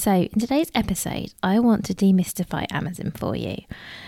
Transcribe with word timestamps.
So, 0.00 0.12
in 0.12 0.40
today's 0.40 0.70
episode, 0.74 1.34
I 1.42 1.58
want 1.58 1.84
to 1.84 1.94
demystify 1.94 2.64
Amazon 2.72 3.10
for 3.10 3.36
you 3.36 3.64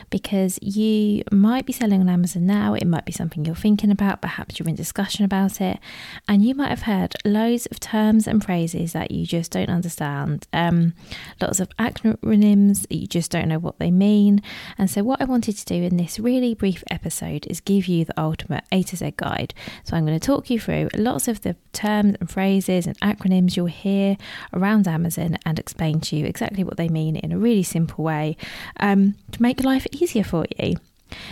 because 0.08 0.58
you 0.62 1.22
might 1.30 1.66
be 1.66 1.72
selling 1.74 2.00
on 2.00 2.08
Amazon 2.08 2.46
now. 2.46 2.72
It 2.72 2.86
might 2.86 3.04
be 3.04 3.12
something 3.12 3.44
you're 3.44 3.54
thinking 3.54 3.90
about, 3.90 4.22
perhaps 4.22 4.58
you're 4.58 4.70
in 4.70 4.74
discussion 4.74 5.26
about 5.26 5.60
it, 5.60 5.78
and 6.26 6.42
you 6.42 6.54
might 6.54 6.70
have 6.70 6.82
heard 6.82 7.12
loads 7.26 7.66
of 7.66 7.78
terms 7.78 8.26
and 8.26 8.42
phrases 8.42 8.94
that 8.94 9.10
you 9.10 9.26
just 9.26 9.50
don't 9.50 9.68
understand, 9.68 10.48
um, 10.54 10.94
lots 11.42 11.60
of 11.60 11.68
acronyms 11.76 12.88
that 12.88 12.96
you 12.96 13.06
just 13.06 13.30
don't 13.30 13.48
know 13.48 13.58
what 13.58 13.78
they 13.78 13.90
mean. 13.90 14.40
And 14.78 14.90
so, 14.90 15.02
what 15.02 15.20
I 15.20 15.26
wanted 15.26 15.58
to 15.58 15.64
do 15.66 15.74
in 15.74 15.98
this 15.98 16.18
really 16.18 16.54
brief 16.54 16.82
episode 16.90 17.46
is 17.48 17.60
give 17.60 17.86
you 17.86 18.06
the 18.06 18.18
ultimate 18.18 18.64
A 18.72 18.82
to 18.84 18.96
Z 18.96 19.12
guide. 19.18 19.52
So, 19.84 19.94
I'm 19.94 20.06
going 20.06 20.18
to 20.18 20.26
talk 20.26 20.48
you 20.48 20.58
through 20.58 20.88
lots 20.94 21.28
of 21.28 21.42
the 21.42 21.54
terms 21.74 22.16
and 22.18 22.30
phrases 22.30 22.86
and 22.86 22.98
acronyms 23.00 23.58
you'll 23.58 23.66
hear 23.66 24.16
around 24.54 24.88
Amazon 24.88 25.36
and 25.44 25.58
explain 25.58 25.81
explain 25.82 26.00
to 26.00 26.16
you 26.16 26.26
exactly 26.26 26.62
what 26.62 26.76
they 26.76 26.88
mean 26.88 27.16
in 27.16 27.32
a 27.32 27.38
really 27.38 27.62
simple 27.64 28.04
way 28.04 28.36
um, 28.78 29.14
to 29.32 29.42
make 29.42 29.64
life 29.64 29.86
easier 29.92 30.22
for 30.22 30.44
you. 30.58 30.76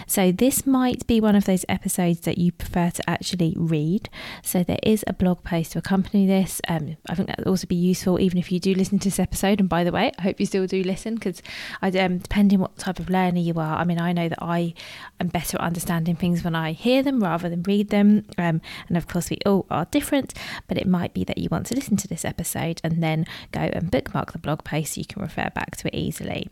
So, 0.06 0.32
this 0.32 0.66
might 0.66 1.06
be 1.06 1.20
one 1.20 1.36
of 1.36 1.44
those 1.44 1.64
episodes 1.68 2.20
that 2.20 2.38
you 2.38 2.52
prefer 2.52 2.90
to 2.90 3.10
actually 3.10 3.54
read. 3.56 4.08
So, 4.42 4.62
there 4.62 4.78
is 4.82 5.04
a 5.06 5.12
blog 5.12 5.44
post 5.44 5.72
to 5.72 5.78
accompany 5.78 6.26
this. 6.26 6.60
Um, 6.68 6.96
I 7.08 7.14
think 7.14 7.28
that 7.28 7.38
would 7.38 7.48
also 7.48 7.66
be 7.66 7.76
useful, 7.76 8.20
even 8.20 8.38
if 8.38 8.52
you 8.52 8.60
do 8.60 8.74
listen 8.74 8.98
to 9.00 9.08
this 9.08 9.18
episode. 9.18 9.60
And 9.60 9.68
by 9.68 9.84
the 9.84 9.92
way, 9.92 10.12
I 10.18 10.22
hope 10.22 10.40
you 10.40 10.46
still 10.46 10.66
do 10.66 10.82
listen 10.82 11.14
because, 11.14 11.42
um, 11.82 12.18
depending 12.18 12.60
what 12.60 12.76
type 12.78 12.98
of 12.98 13.10
learner 13.10 13.40
you 13.40 13.54
are, 13.58 13.76
I 13.76 13.84
mean, 13.84 14.00
I 14.00 14.12
know 14.12 14.28
that 14.28 14.42
I 14.42 14.74
am 15.18 15.28
better 15.28 15.56
at 15.58 15.64
understanding 15.64 16.16
things 16.16 16.44
when 16.44 16.54
I 16.54 16.72
hear 16.72 17.02
them 17.02 17.20
rather 17.20 17.48
than 17.48 17.62
read 17.62 17.90
them. 17.90 18.26
Um, 18.38 18.60
and 18.88 18.96
of 18.96 19.06
course, 19.06 19.30
we 19.30 19.38
all 19.46 19.66
are 19.70 19.86
different, 19.86 20.34
but 20.68 20.78
it 20.78 20.86
might 20.86 21.14
be 21.14 21.24
that 21.24 21.38
you 21.38 21.48
want 21.50 21.66
to 21.66 21.74
listen 21.74 21.96
to 21.98 22.08
this 22.08 22.24
episode 22.24 22.80
and 22.82 23.02
then 23.02 23.26
go 23.52 23.60
and 23.60 23.90
bookmark 23.90 24.32
the 24.32 24.38
blog 24.38 24.64
post 24.64 24.94
so 24.94 25.00
you 25.00 25.06
can 25.06 25.22
refer 25.22 25.50
back 25.54 25.76
to 25.76 25.88
it 25.88 25.94
easily. 25.94 26.48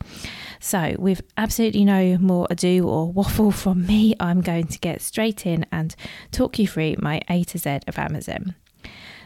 So, 0.60 0.94
with 0.98 1.22
absolutely 1.36 1.84
no 1.84 2.18
more 2.18 2.46
ado 2.50 2.88
or 2.88 3.12
waffle 3.18 3.50
from 3.50 3.84
me, 3.84 4.14
I'm 4.20 4.42
going 4.42 4.68
to 4.68 4.78
get 4.78 5.02
straight 5.02 5.44
in 5.44 5.66
and 5.72 5.96
talk 6.30 6.56
you 6.56 6.68
through 6.68 6.94
my 7.00 7.20
A 7.28 7.42
to 7.42 7.58
Z 7.58 7.80
of 7.88 7.98
Amazon. 7.98 8.54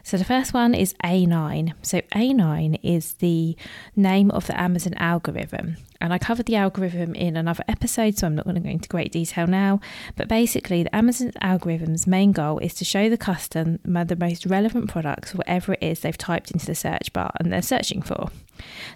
So 0.02 0.16
the 0.16 0.24
first 0.24 0.54
one 0.54 0.74
is 0.74 0.94
A9. 1.04 1.74
So 1.82 2.00
A9 2.14 2.80
is 2.82 3.12
the 3.14 3.54
name 3.94 4.30
of 4.30 4.46
the 4.46 4.58
Amazon 4.58 4.94
algorithm. 4.94 5.76
And 6.00 6.14
I 6.14 6.16
covered 6.16 6.46
the 6.46 6.56
algorithm 6.56 7.14
in 7.14 7.36
another 7.36 7.64
episode, 7.68 8.16
so 8.16 8.26
I'm 8.26 8.34
not 8.34 8.46
going 8.46 8.54
to 8.54 8.62
go 8.62 8.70
into 8.70 8.88
great 8.88 9.12
detail 9.12 9.46
now. 9.46 9.78
But 10.16 10.26
basically, 10.26 10.84
the 10.84 10.96
Amazon 10.96 11.32
algorithm's 11.42 12.06
main 12.06 12.32
goal 12.32 12.60
is 12.60 12.72
to 12.76 12.86
show 12.86 13.10
the 13.10 13.18
customer 13.18 14.04
the 14.06 14.16
most 14.16 14.46
relevant 14.46 14.88
products, 14.88 15.34
whatever 15.34 15.74
it 15.74 15.82
is 15.82 16.00
they've 16.00 16.16
typed 16.16 16.50
into 16.50 16.64
the 16.64 16.74
search 16.74 17.12
bar 17.12 17.30
and 17.38 17.52
they're 17.52 17.60
searching 17.60 18.00
for. 18.00 18.30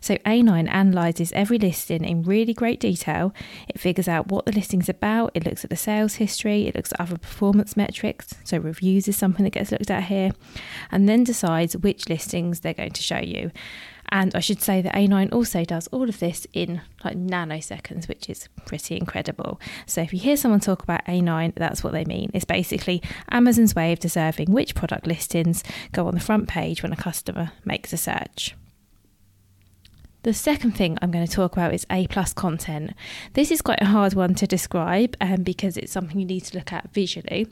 So 0.01 0.17
A9 0.19 0.69
analyzes 0.71 1.33
every 1.33 1.59
listing 1.59 2.05
in 2.05 2.23
really 2.23 2.55
great 2.55 2.81
detail. 2.81 3.35
It 3.69 3.81
figures 3.81 4.09
out 4.09 4.29
what 4.29 4.47
the 4.47 4.53
listing's 4.53 4.89
about, 4.89 5.33
it 5.35 5.45
looks 5.45 5.65
at 5.65 5.71
the 5.71 5.77
sales 5.77 6.15
history, 6.15 6.67
it 6.67 6.75
looks 6.75 6.93
at 6.93 7.01
other 7.01 7.19
performance 7.19 7.77
metrics. 7.77 8.35
So 8.45 8.59
reviews 8.59 9.09
is 9.09 9.17
something 9.17 9.45
that 9.45 9.51
gets 9.51 9.73
looked 9.73 9.91
at 9.91 10.05
here, 10.05 10.33
and 10.91 11.09
then 11.09 11.25
decides 11.25 11.77
which 11.77 12.09
listings 12.09 12.61
they're 12.61 12.75
going 12.75 12.93
to 12.93 13.03
show 13.03 13.19
you. 13.19 13.51
And 14.11 14.35
I 14.35 14.41
should 14.41 14.63
say 14.63 14.83
that 14.83 14.95
A9 14.95 15.33
also 15.33 15.65
does 15.65 15.89
all 15.89 16.09
of 16.09 16.21
this 16.21 16.47
in 16.53 16.81
like 17.05 17.17
nanoseconds, 17.17 18.09
which 18.09 18.31
is 18.31 18.49
pretty 18.65 18.97
incredible. 18.97 19.61
So 19.87 20.01
if 20.01 20.13
you 20.13 20.21
hear 20.21 20.37
someone 20.37 20.61
talk 20.61 20.83
about 20.83 21.05
A9, 21.07 21.55
that's 21.57 21.83
what 21.83 21.93
they 21.93 22.05
mean. 22.05 22.31
It's 22.33 22.45
basically 22.45 23.03
Amazon's 23.31 23.75
way 23.75 23.93
of 23.93 23.99
deserving 23.99 24.53
which 24.53 24.75
product 24.75 25.07
listings 25.07 25.65
go 25.93 26.07
on 26.07 26.15
the 26.15 26.21
front 26.21 26.49
page 26.49 26.83
when 26.83 26.93
a 26.93 26.97
customer 26.97 27.53
makes 27.65 27.93
a 27.93 27.97
search. 27.97 28.55
The 30.27 30.35
second 30.35 30.73
thing 30.73 30.99
I'm 31.01 31.13
going 31.13 31.25
to 31.25 31.33
talk 31.33 31.53
about 31.53 31.73
is 31.73 31.87
A 31.89 32.09
plus 32.09 32.33
content. 32.33 32.95
This 33.35 33.53
is 33.53 33.63
quite 33.63 33.81
a 33.81 33.85
hard 33.85 34.15
one 34.15 34.35
to 34.35 34.47
describe 34.49 35.17
um, 35.21 35.45
because 35.45 35.77
it's 35.77 35.93
something 35.93 36.19
you 36.19 36.27
need 36.27 36.41
to 36.47 36.59
look 36.59 36.73
at 36.73 36.93
visually. 36.93 37.47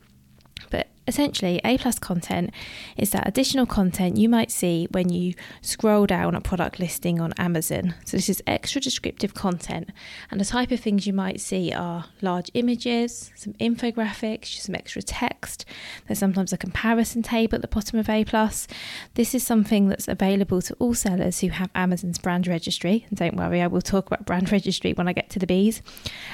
But 0.71 0.89
essentially, 1.07 1.61
A 1.65 1.79
plus 1.79 1.99
content 1.99 2.51
is 2.97 3.11
that 3.11 3.29
additional 3.29 3.67
content 3.67 4.17
you 4.17 4.29
might 4.29 4.51
see 4.51 4.89
when 4.91 5.09
you 5.09 5.35
scroll 5.61 6.07
down 6.07 6.35
a 6.35 6.41
product 6.41 6.79
listing 6.79 7.21
on 7.21 7.33
Amazon. 7.35 7.95
So, 8.05 8.17
this 8.17 8.29
is 8.29 8.43
extra 8.47 8.81
descriptive 8.81 9.35
content, 9.35 9.91
and 10.31 10.41
the 10.41 10.45
type 10.45 10.71
of 10.71 10.81
things 10.81 11.07
you 11.07 11.13
might 11.13 11.41
see 11.41 11.73
are 11.73 12.07
large 12.21 12.51
images, 12.55 13.33
some 13.35 13.53
infographics, 13.55 14.61
some 14.61 14.75
extra 14.75 15.03
text. 15.03 15.65
There's 16.07 16.19
sometimes 16.19 16.53
a 16.53 16.59
comparison 16.59 17.23
table 17.23 17.57
at 17.57 17.63
the 17.63 17.69
bottom 17.69 17.99
of 17.99 18.09
A 18.09 18.25
plus. 18.25 18.67
This 19.15 19.35
is 19.35 19.45
something 19.45 19.89
that's 19.89 20.09
available 20.09 20.63
to 20.63 20.75
all 20.75 20.95
sellers 20.95 21.41
who 21.41 21.49
have 21.49 21.71
Amazon's 21.75 22.19
brand 22.19 22.47
registry. 22.47 23.07
And 23.09 23.19
don't 23.19 23.37
worry, 23.37 23.61
I 23.61 23.67
will 23.67 23.83
talk 23.83 24.07
about 24.07 24.27
brand 24.27 24.51
registry 24.53 24.93
when 24.93 25.09
I 25.09 25.13
get 25.13 25.31
to 25.31 25.39
the 25.39 25.47
B's. 25.47 25.83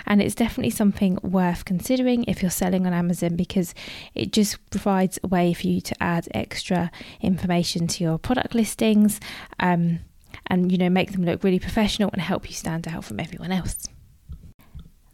And 0.06 0.22
it's 0.22 0.34
definitely 0.34 0.70
something 0.70 1.18
worth 1.22 1.64
considering 1.64 2.24
if 2.24 2.42
you're 2.42 2.50
selling 2.50 2.86
on 2.86 2.92
Amazon 2.92 3.36
because 3.36 3.74
it 4.14 4.32
just 4.32 4.58
provides 4.70 5.18
a 5.22 5.28
way 5.28 5.52
for 5.52 5.66
you 5.66 5.80
to 5.80 6.02
add 6.02 6.28
extra 6.32 6.90
information 7.20 7.86
to 7.88 8.04
your 8.04 8.18
product 8.18 8.54
listings 8.54 9.20
um, 9.58 10.00
and 10.46 10.70
you 10.70 10.78
know 10.78 10.88
make 10.88 11.12
them 11.12 11.24
look 11.24 11.42
really 11.42 11.58
professional 11.58 12.10
and 12.12 12.22
help 12.22 12.48
you 12.48 12.54
stand 12.54 12.86
out 12.88 13.04
from 13.04 13.20
everyone 13.20 13.52
else. 13.52 13.88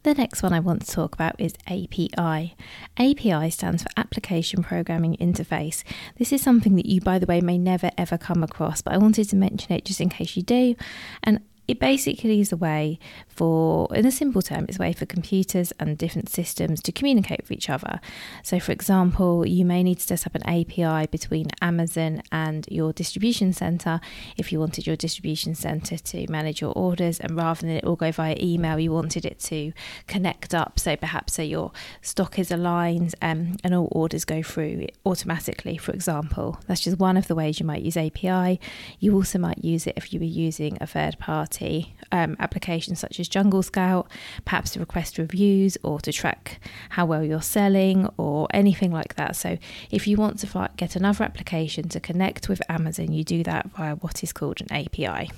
The 0.03 0.13
next 0.13 0.41
one 0.41 0.53
I 0.53 0.61
want 0.61 0.85
to 0.85 0.91
talk 0.91 1.15
about 1.15 1.35
is 1.37 1.53
API. 1.67 2.55
API 2.97 3.49
stands 3.49 3.83
for 3.83 3.89
Application 3.97 4.63
Programming 4.63 5.17
Interface. 5.17 5.83
This 6.17 6.31
is 6.31 6.41
something 6.41 6.75
that 6.75 6.85
you, 6.85 7.01
by 7.01 7.19
the 7.19 7.25
way, 7.25 7.41
may 7.41 7.57
never 7.57 7.91
ever 7.97 8.17
come 8.17 8.41
across, 8.41 8.81
but 8.81 8.93
I 8.93 8.99
wanted 8.99 9.27
to 9.29 9.35
mention 9.35 9.73
it 9.73 9.83
just 9.83 9.99
in 9.99 10.07
case 10.07 10.37
you 10.37 10.43
do. 10.43 10.75
And 11.23 11.41
it 11.67 11.79
basically 11.79 12.39
is 12.39 12.51
a 12.51 12.57
way 12.57 12.97
for, 13.27 13.93
in 13.93 14.05
a 14.05 14.11
simple 14.11 14.41
term, 14.41 14.65
it's 14.67 14.79
a 14.79 14.81
way 14.81 14.93
for 14.93 15.05
computers 15.05 15.73
and 15.79 15.97
different 15.97 16.29
systems 16.29 16.81
to 16.81 16.91
communicate 16.91 17.41
with 17.41 17.51
each 17.51 17.69
other. 17.69 17.99
So, 18.41 18.59
for 18.59 18.71
example, 18.71 19.45
you 19.45 19.65
may 19.65 19.83
need 19.83 19.99
to 19.99 20.07
set 20.07 20.25
up 20.25 20.35
an 20.35 20.43
API 20.43 21.07
between 21.07 21.47
Amazon 21.61 22.21
and 22.31 22.65
your 22.71 22.93
distribution 22.93 23.51
center 23.51 23.99
if 24.37 24.51
you 24.51 24.59
wanted 24.59 24.87
your 24.87 24.95
distribution 24.95 25.55
center 25.55 25.97
to 25.97 26.31
manage 26.31 26.61
your 26.61 26.71
orders, 26.71 27.19
and 27.19 27.35
rather 27.35 27.61
than 27.61 27.71
it 27.71 27.83
all 27.83 27.95
go 27.95 28.11
via 28.11 28.37
email, 28.39 28.79
you 28.79 28.91
wanted 28.91 29.25
it 29.25 29.39
to 29.39 29.73
connect 30.07 30.53
up. 30.53 30.79
So, 30.79 30.95
perhaps 30.95 31.33
so 31.33 31.41
your 31.41 31.71
stock 32.01 32.39
is 32.39 32.49
aligned 32.49 33.13
um, 33.21 33.57
and 33.63 33.75
all 33.75 33.89
orders 33.91 34.23
go 34.23 34.41
through 34.41 34.87
automatically, 35.05 35.77
for 35.77 35.91
example. 35.91 36.59
That's 36.67 36.81
just 36.81 36.97
one 36.97 37.17
of 37.17 37.27
the 37.27 37.35
ways 37.35 37.59
you 37.59 37.65
might 37.65 37.81
use 37.81 37.97
API. 37.97 38.59
You 38.99 39.13
also 39.15 39.37
might 39.37 39.63
use 39.63 39.85
it 39.85 39.93
if 39.97 40.13
you 40.13 40.19
were 40.19 40.25
using 40.25 40.77
a 40.79 40.87
third 40.87 41.19
party 41.19 41.56
party 41.57 41.95
um, 42.11 42.35
applications 42.39 42.99
such 42.99 43.19
as 43.19 43.27
Jungle 43.27 43.63
Scout, 43.63 44.09
perhaps 44.45 44.71
to 44.71 44.79
request 44.79 45.17
reviews 45.17 45.77
or 45.83 45.99
to 46.01 46.11
track 46.11 46.59
how 46.89 47.05
well 47.05 47.23
you're 47.23 47.41
selling 47.41 48.07
or 48.17 48.47
anything 48.51 48.91
like 48.91 49.15
that. 49.15 49.35
So, 49.35 49.57
if 49.91 50.07
you 50.07 50.17
want 50.17 50.39
to 50.39 50.69
get 50.77 50.95
another 50.95 51.23
application 51.23 51.89
to 51.89 51.99
connect 51.99 52.49
with 52.49 52.61
Amazon, 52.69 53.11
you 53.11 53.23
do 53.23 53.43
that 53.43 53.71
via 53.71 53.95
what 53.95 54.23
is 54.23 54.31
called 54.31 54.61
an 54.61 54.71
API. 54.71 55.31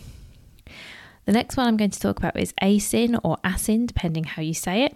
The 1.25 1.33
next 1.33 1.57
one 1.57 1.67
I'm 1.67 1.77
going 1.77 1.91
to 1.91 1.99
talk 1.99 2.17
about 2.17 2.39
is 2.39 2.53
ASIN 2.61 3.19
or 3.23 3.37
ASIN, 3.43 3.87
depending 3.87 4.23
how 4.23 4.41
you 4.41 4.53
say 4.53 4.83
it. 4.83 4.95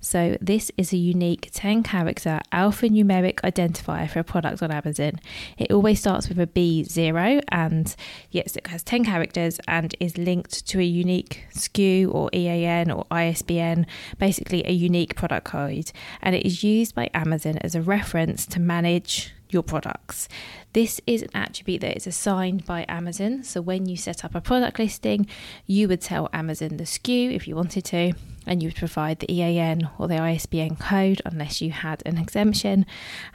So, 0.00 0.36
this 0.40 0.70
is 0.76 0.92
a 0.92 0.96
unique 0.96 1.50
10 1.52 1.82
character 1.82 2.40
alphanumeric 2.52 3.36
identifier 3.36 4.08
for 4.08 4.20
a 4.20 4.24
product 4.24 4.62
on 4.62 4.70
Amazon. 4.70 5.20
It 5.58 5.70
always 5.72 6.00
starts 6.00 6.28
with 6.28 6.38
a 6.40 6.46
B0 6.46 7.42
and 7.48 7.94
yes, 8.30 8.56
it 8.56 8.66
has 8.68 8.82
10 8.82 9.04
characters 9.04 9.60
and 9.68 9.94
is 10.00 10.16
linked 10.16 10.66
to 10.68 10.80
a 10.80 10.84
unique 10.84 11.44
SKU 11.54 12.12
or 12.14 12.30
EAN 12.32 12.90
or 12.90 13.06
ISBN, 13.10 13.86
basically 14.18 14.66
a 14.66 14.72
unique 14.72 15.16
product 15.16 15.46
code. 15.46 15.92
And 16.22 16.34
it 16.34 16.46
is 16.46 16.62
used 16.64 16.94
by 16.94 17.10
Amazon 17.14 17.58
as 17.58 17.74
a 17.74 17.82
reference 17.82 18.46
to 18.46 18.60
manage 18.60 19.32
your 19.52 19.62
products. 19.62 20.28
This 20.72 21.00
is 21.06 21.22
an 21.22 21.30
attribute 21.34 21.80
that 21.80 21.96
is 21.96 22.06
assigned 22.06 22.64
by 22.64 22.84
Amazon. 22.88 23.42
So 23.42 23.60
when 23.60 23.86
you 23.86 23.96
set 23.96 24.24
up 24.24 24.34
a 24.34 24.40
product 24.40 24.78
listing, 24.78 25.26
you 25.66 25.88
would 25.88 26.00
tell 26.00 26.28
Amazon 26.32 26.76
the 26.76 26.84
SKU 26.84 27.34
if 27.34 27.48
you 27.48 27.56
wanted 27.56 27.84
to, 27.86 28.12
and 28.46 28.62
you 28.62 28.68
would 28.68 28.76
provide 28.76 29.20
the 29.20 29.32
EAN 29.32 29.88
or 29.98 30.08
the 30.08 30.20
ISBN 30.20 30.76
code 30.76 31.22
unless 31.24 31.60
you 31.60 31.70
had 31.70 32.02
an 32.06 32.18
exemption. 32.18 32.86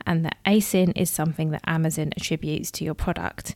And 0.05 0.25
the 0.25 0.31
ASIN 0.45 0.93
is 0.95 1.09
something 1.09 1.51
that 1.51 1.61
Amazon 1.65 2.11
attributes 2.15 2.71
to 2.71 2.85
your 2.85 2.95
product. 2.95 3.55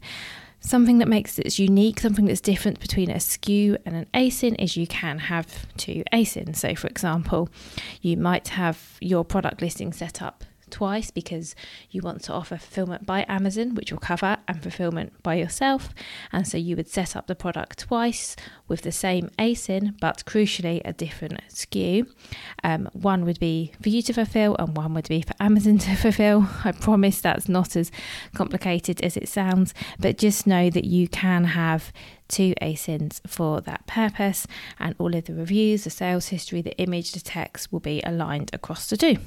Something 0.62 0.98
that 0.98 1.08
makes 1.08 1.40
it 1.40 1.58
unique, 1.58 2.02
something 2.02 2.26
that's 2.26 2.42
different 2.42 2.82
between 2.82 3.10
a 3.10 3.16
SKU 3.16 3.78
and 3.86 3.96
an 3.96 4.08
ASIN 4.14 4.56
is 4.60 4.76
you 4.76 4.88
can 4.88 5.18
have 5.20 5.66
two 5.78 6.04
ASINs. 6.12 6.58
So, 6.58 6.76
for 6.76 6.88
example, 6.88 7.50
you 8.02 8.18
might 8.18 8.50
have 8.50 8.98
your 9.00 9.24
product 9.24 9.62
listing 9.62 9.94
set 9.94 10.22
up 10.22 10.44
twice 10.70 11.12
because 11.12 11.56
you 11.90 12.02
want 12.02 12.24
to 12.24 12.34
offer 12.34 12.58
fulfillment 12.58 13.06
by 13.06 13.26
Amazon, 13.28 13.76
which 13.76 13.92
will 13.92 14.00
cover, 14.00 14.38
and 14.48 14.62
fulfillment 14.62 15.22
by 15.24 15.36
yourself. 15.36 15.90
And 16.32 16.48
so 16.48 16.58
you 16.58 16.76
would 16.76 16.88
set 16.88 17.16
up 17.16 17.28
the 17.28 17.36
product 17.36 17.80
twice 17.80 18.36
with 18.68 18.82
the 18.82 18.92
same 18.92 19.30
ASIN, 19.38 20.00
but 20.00 20.24
crucially 20.26 20.82
a 20.86 20.94
different 20.94 21.42
SKU. 21.50 22.08
Um, 22.64 22.90
one 22.94 23.26
would 23.26 23.40
be 23.40 23.74
for 23.82 23.90
you 23.90 24.02
to 24.04 24.14
fulfill, 24.14 24.56
and 24.58 24.76
one 24.76 24.94
would 24.94 25.10
be 25.10 25.22
for 25.22 25.34
Amazon 25.40 25.78
to 25.80 25.96
fulfill. 25.96 26.48
I 26.64 26.72
promise 26.72 27.22
that's 27.22 27.50
not 27.50 27.76
as 27.76 27.92
complicated 28.34 29.02
as 29.02 29.18
it 29.18 29.28
sounds, 29.28 29.74
but 30.00 30.18
just 30.18 30.48
know 30.48 30.70
that 30.70 30.86
you 30.86 31.08
can 31.08 31.44
have 31.46 31.92
two 32.30 32.54
ASINs 32.62 33.20
for 33.28 33.60
that 33.62 33.86
purpose, 33.88 34.48
and 34.80 34.96
all 35.00 35.14
of 35.16 35.26
the 35.26 35.34
reviews, 35.34 35.84
the 35.84 35.90
sales 35.90 36.28
history, 36.28 36.62
the 36.62 36.78
image, 36.78 37.12
the 37.12 37.20
text 37.20 37.74
will 37.74 37.80
be 37.80 38.02
aligned 38.06 38.52
across 38.54 38.90
the 38.90 38.96
two. 38.96 39.18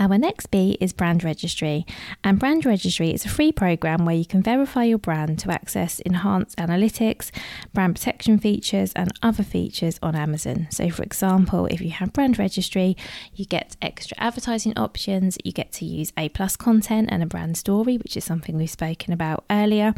Our 0.00 0.16
next 0.16 0.52
B 0.52 0.78
is 0.80 0.92
brand 0.92 1.24
registry, 1.24 1.84
and 2.22 2.38
brand 2.38 2.64
registry 2.64 3.10
is 3.10 3.24
a 3.24 3.28
free 3.28 3.50
program 3.50 4.04
where 4.04 4.14
you 4.14 4.24
can 4.24 4.44
verify 4.44 4.84
your 4.84 4.98
brand 4.98 5.40
to 5.40 5.50
access 5.50 5.98
enhanced 5.98 6.56
analytics, 6.56 7.32
brand 7.74 7.96
protection 7.96 8.38
features, 8.38 8.92
and 8.94 9.10
other 9.24 9.42
features 9.42 9.98
on 10.00 10.14
Amazon. 10.14 10.68
So, 10.70 10.88
for 10.88 11.02
example, 11.02 11.66
if 11.66 11.80
you 11.80 11.90
have 11.90 12.12
brand 12.12 12.38
registry, 12.38 12.96
you 13.34 13.44
get 13.44 13.76
extra 13.82 14.16
advertising 14.20 14.78
options, 14.78 15.36
you 15.42 15.50
get 15.50 15.72
to 15.72 15.84
use 15.84 16.12
A 16.16 16.28
plus 16.28 16.54
content 16.54 17.08
and 17.10 17.20
a 17.20 17.26
brand 17.26 17.56
story, 17.56 17.96
which 17.96 18.16
is 18.16 18.22
something 18.22 18.56
we've 18.56 18.70
spoken 18.70 19.12
about 19.12 19.46
earlier. 19.50 19.94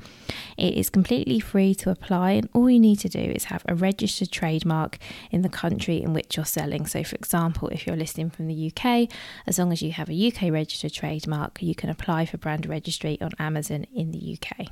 It 0.56 0.78
is 0.78 0.88
completely 0.88 1.40
free 1.40 1.74
to 1.74 1.90
apply, 1.90 2.30
and 2.32 2.48
all 2.54 2.70
you 2.70 2.80
need 2.80 3.00
to 3.00 3.10
do 3.10 3.18
is 3.18 3.44
have 3.44 3.66
a 3.68 3.74
registered 3.74 4.32
trademark 4.32 4.96
in 5.30 5.42
the 5.42 5.50
country 5.50 6.02
in 6.02 6.14
which 6.14 6.38
you're 6.38 6.46
selling. 6.46 6.86
So, 6.86 7.04
for 7.04 7.16
example, 7.16 7.68
if 7.68 7.86
you're 7.86 7.96
listing 7.96 8.30
from 8.30 8.46
the 8.46 8.72
UK, 8.74 9.06
as 9.46 9.58
long 9.58 9.72
as 9.72 9.82
you 9.82 9.89
you 9.90 9.94
have 9.94 10.08
a 10.08 10.28
UK 10.28 10.52
registered 10.52 10.92
trademark, 10.92 11.60
you 11.60 11.74
can 11.74 11.90
apply 11.90 12.24
for 12.24 12.38
brand 12.38 12.64
registry 12.64 13.20
on 13.20 13.32
Amazon 13.40 13.86
in 13.92 14.12
the 14.12 14.38
UK. 14.38 14.68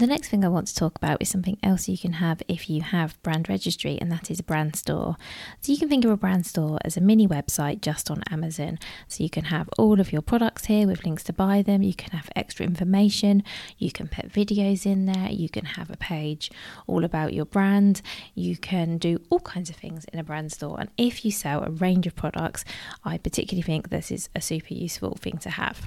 The 0.00 0.06
next 0.06 0.28
thing 0.28 0.46
I 0.46 0.48
want 0.48 0.66
to 0.68 0.74
talk 0.74 0.96
about 0.96 1.20
is 1.20 1.28
something 1.28 1.58
else 1.62 1.86
you 1.86 1.98
can 1.98 2.14
have 2.14 2.42
if 2.48 2.70
you 2.70 2.80
have 2.80 3.22
brand 3.22 3.50
registry, 3.50 3.98
and 4.00 4.10
that 4.10 4.30
is 4.30 4.40
a 4.40 4.42
brand 4.42 4.74
store. 4.74 5.18
So 5.60 5.72
you 5.72 5.78
can 5.78 5.90
think 5.90 6.06
of 6.06 6.10
a 6.10 6.16
brand 6.16 6.46
store 6.46 6.78
as 6.86 6.96
a 6.96 7.02
mini 7.02 7.28
website 7.28 7.82
just 7.82 8.10
on 8.10 8.22
Amazon. 8.30 8.78
So 9.08 9.22
you 9.22 9.28
can 9.28 9.44
have 9.44 9.68
all 9.76 10.00
of 10.00 10.10
your 10.10 10.22
products 10.22 10.64
here 10.64 10.86
with 10.86 11.04
links 11.04 11.22
to 11.24 11.34
buy 11.34 11.60
them, 11.60 11.82
you 11.82 11.92
can 11.92 12.12
have 12.12 12.30
extra 12.34 12.64
information, 12.64 13.42
you 13.76 13.92
can 13.92 14.08
put 14.08 14.32
videos 14.32 14.86
in 14.86 15.04
there, 15.04 15.28
you 15.28 15.50
can 15.50 15.66
have 15.66 15.90
a 15.90 15.98
page 15.98 16.50
all 16.86 17.04
about 17.04 17.34
your 17.34 17.44
brand, 17.44 18.00
you 18.34 18.56
can 18.56 18.96
do 18.96 19.20
all 19.28 19.40
kinds 19.40 19.68
of 19.68 19.76
things 19.76 20.06
in 20.14 20.18
a 20.18 20.24
brand 20.24 20.50
store. 20.50 20.80
And 20.80 20.88
if 20.96 21.26
you 21.26 21.30
sell 21.30 21.62
a 21.62 21.70
range 21.70 22.06
of 22.06 22.16
products, 22.16 22.64
I 23.04 23.18
particularly 23.18 23.64
think 23.64 23.90
this 23.90 24.10
is 24.10 24.30
a 24.34 24.40
super 24.40 24.72
useful 24.72 25.18
thing 25.20 25.36
to 25.42 25.50
have. 25.50 25.86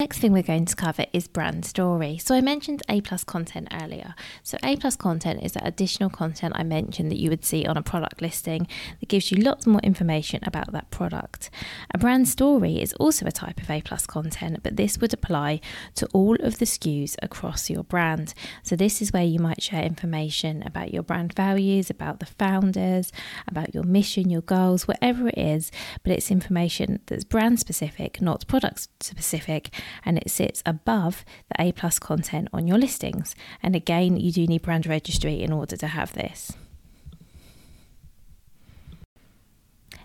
Next 0.00 0.20
thing 0.20 0.32
we're 0.32 0.44
going 0.44 0.64
to 0.64 0.76
cover 0.76 1.06
is 1.12 1.26
brand 1.26 1.64
story. 1.64 2.18
So 2.18 2.32
I 2.36 2.40
mentioned 2.40 2.84
A 2.88 3.00
plus 3.00 3.24
content 3.24 3.66
earlier. 3.82 4.14
So 4.44 4.56
A 4.62 4.76
plus 4.76 4.94
content 4.94 5.42
is 5.42 5.54
that 5.54 5.66
additional 5.66 6.08
content 6.08 6.54
I 6.56 6.62
mentioned 6.62 7.10
that 7.10 7.18
you 7.18 7.30
would 7.30 7.44
see 7.44 7.66
on 7.66 7.76
a 7.76 7.82
product 7.82 8.22
listing 8.22 8.68
that 9.00 9.08
gives 9.08 9.32
you 9.32 9.38
lots 9.38 9.66
more 9.66 9.80
information 9.80 10.38
about 10.44 10.70
that 10.70 10.92
product. 10.92 11.50
A 11.92 11.98
brand 11.98 12.28
story 12.28 12.80
is 12.80 12.92
also 12.92 13.26
a 13.26 13.32
type 13.32 13.60
of 13.60 13.68
A 13.68 13.80
plus 13.80 14.06
content, 14.06 14.60
but 14.62 14.76
this 14.76 14.98
would 14.98 15.12
apply 15.12 15.60
to 15.96 16.06
all 16.12 16.36
of 16.36 16.60
the 16.60 16.64
SKUs 16.64 17.16
across 17.20 17.68
your 17.68 17.82
brand. 17.82 18.34
So 18.62 18.76
this 18.76 19.02
is 19.02 19.12
where 19.12 19.24
you 19.24 19.40
might 19.40 19.60
share 19.60 19.82
information 19.82 20.62
about 20.62 20.94
your 20.94 21.02
brand 21.02 21.32
values, 21.32 21.90
about 21.90 22.20
the 22.20 22.26
founders, 22.26 23.10
about 23.48 23.74
your 23.74 23.82
mission, 23.82 24.30
your 24.30 24.42
goals, 24.42 24.86
whatever 24.86 25.26
it 25.26 25.38
is, 25.38 25.72
but 26.04 26.12
it's 26.12 26.30
information 26.30 27.00
that's 27.06 27.24
brand 27.24 27.58
specific, 27.58 28.22
not 28.22 28.46
product 28.46 28.86
specific 29.02 29.70
and 30.04 30.18
it 30.18 30.30
sits 30.30 30.62
above 30.66 31.24
the 31.48 31.62
A 31.62 31.72
plus 31.72 31.98
content 31.98 32.48
on 32.52 32.66
your 32.66 32.78
listings. 32.78 33.34
And 33.62 33.74
again, 33.74 34.16
you 34.16 34.32
do 34.32 34.46
need 34.46 34.62
brand 34.62 34.86
registry 34.86 35.42
in 35.42 35.52
order 35.52 35.76
to 35.76 35.86
have 35.86 36.12
this. 36.14 36.52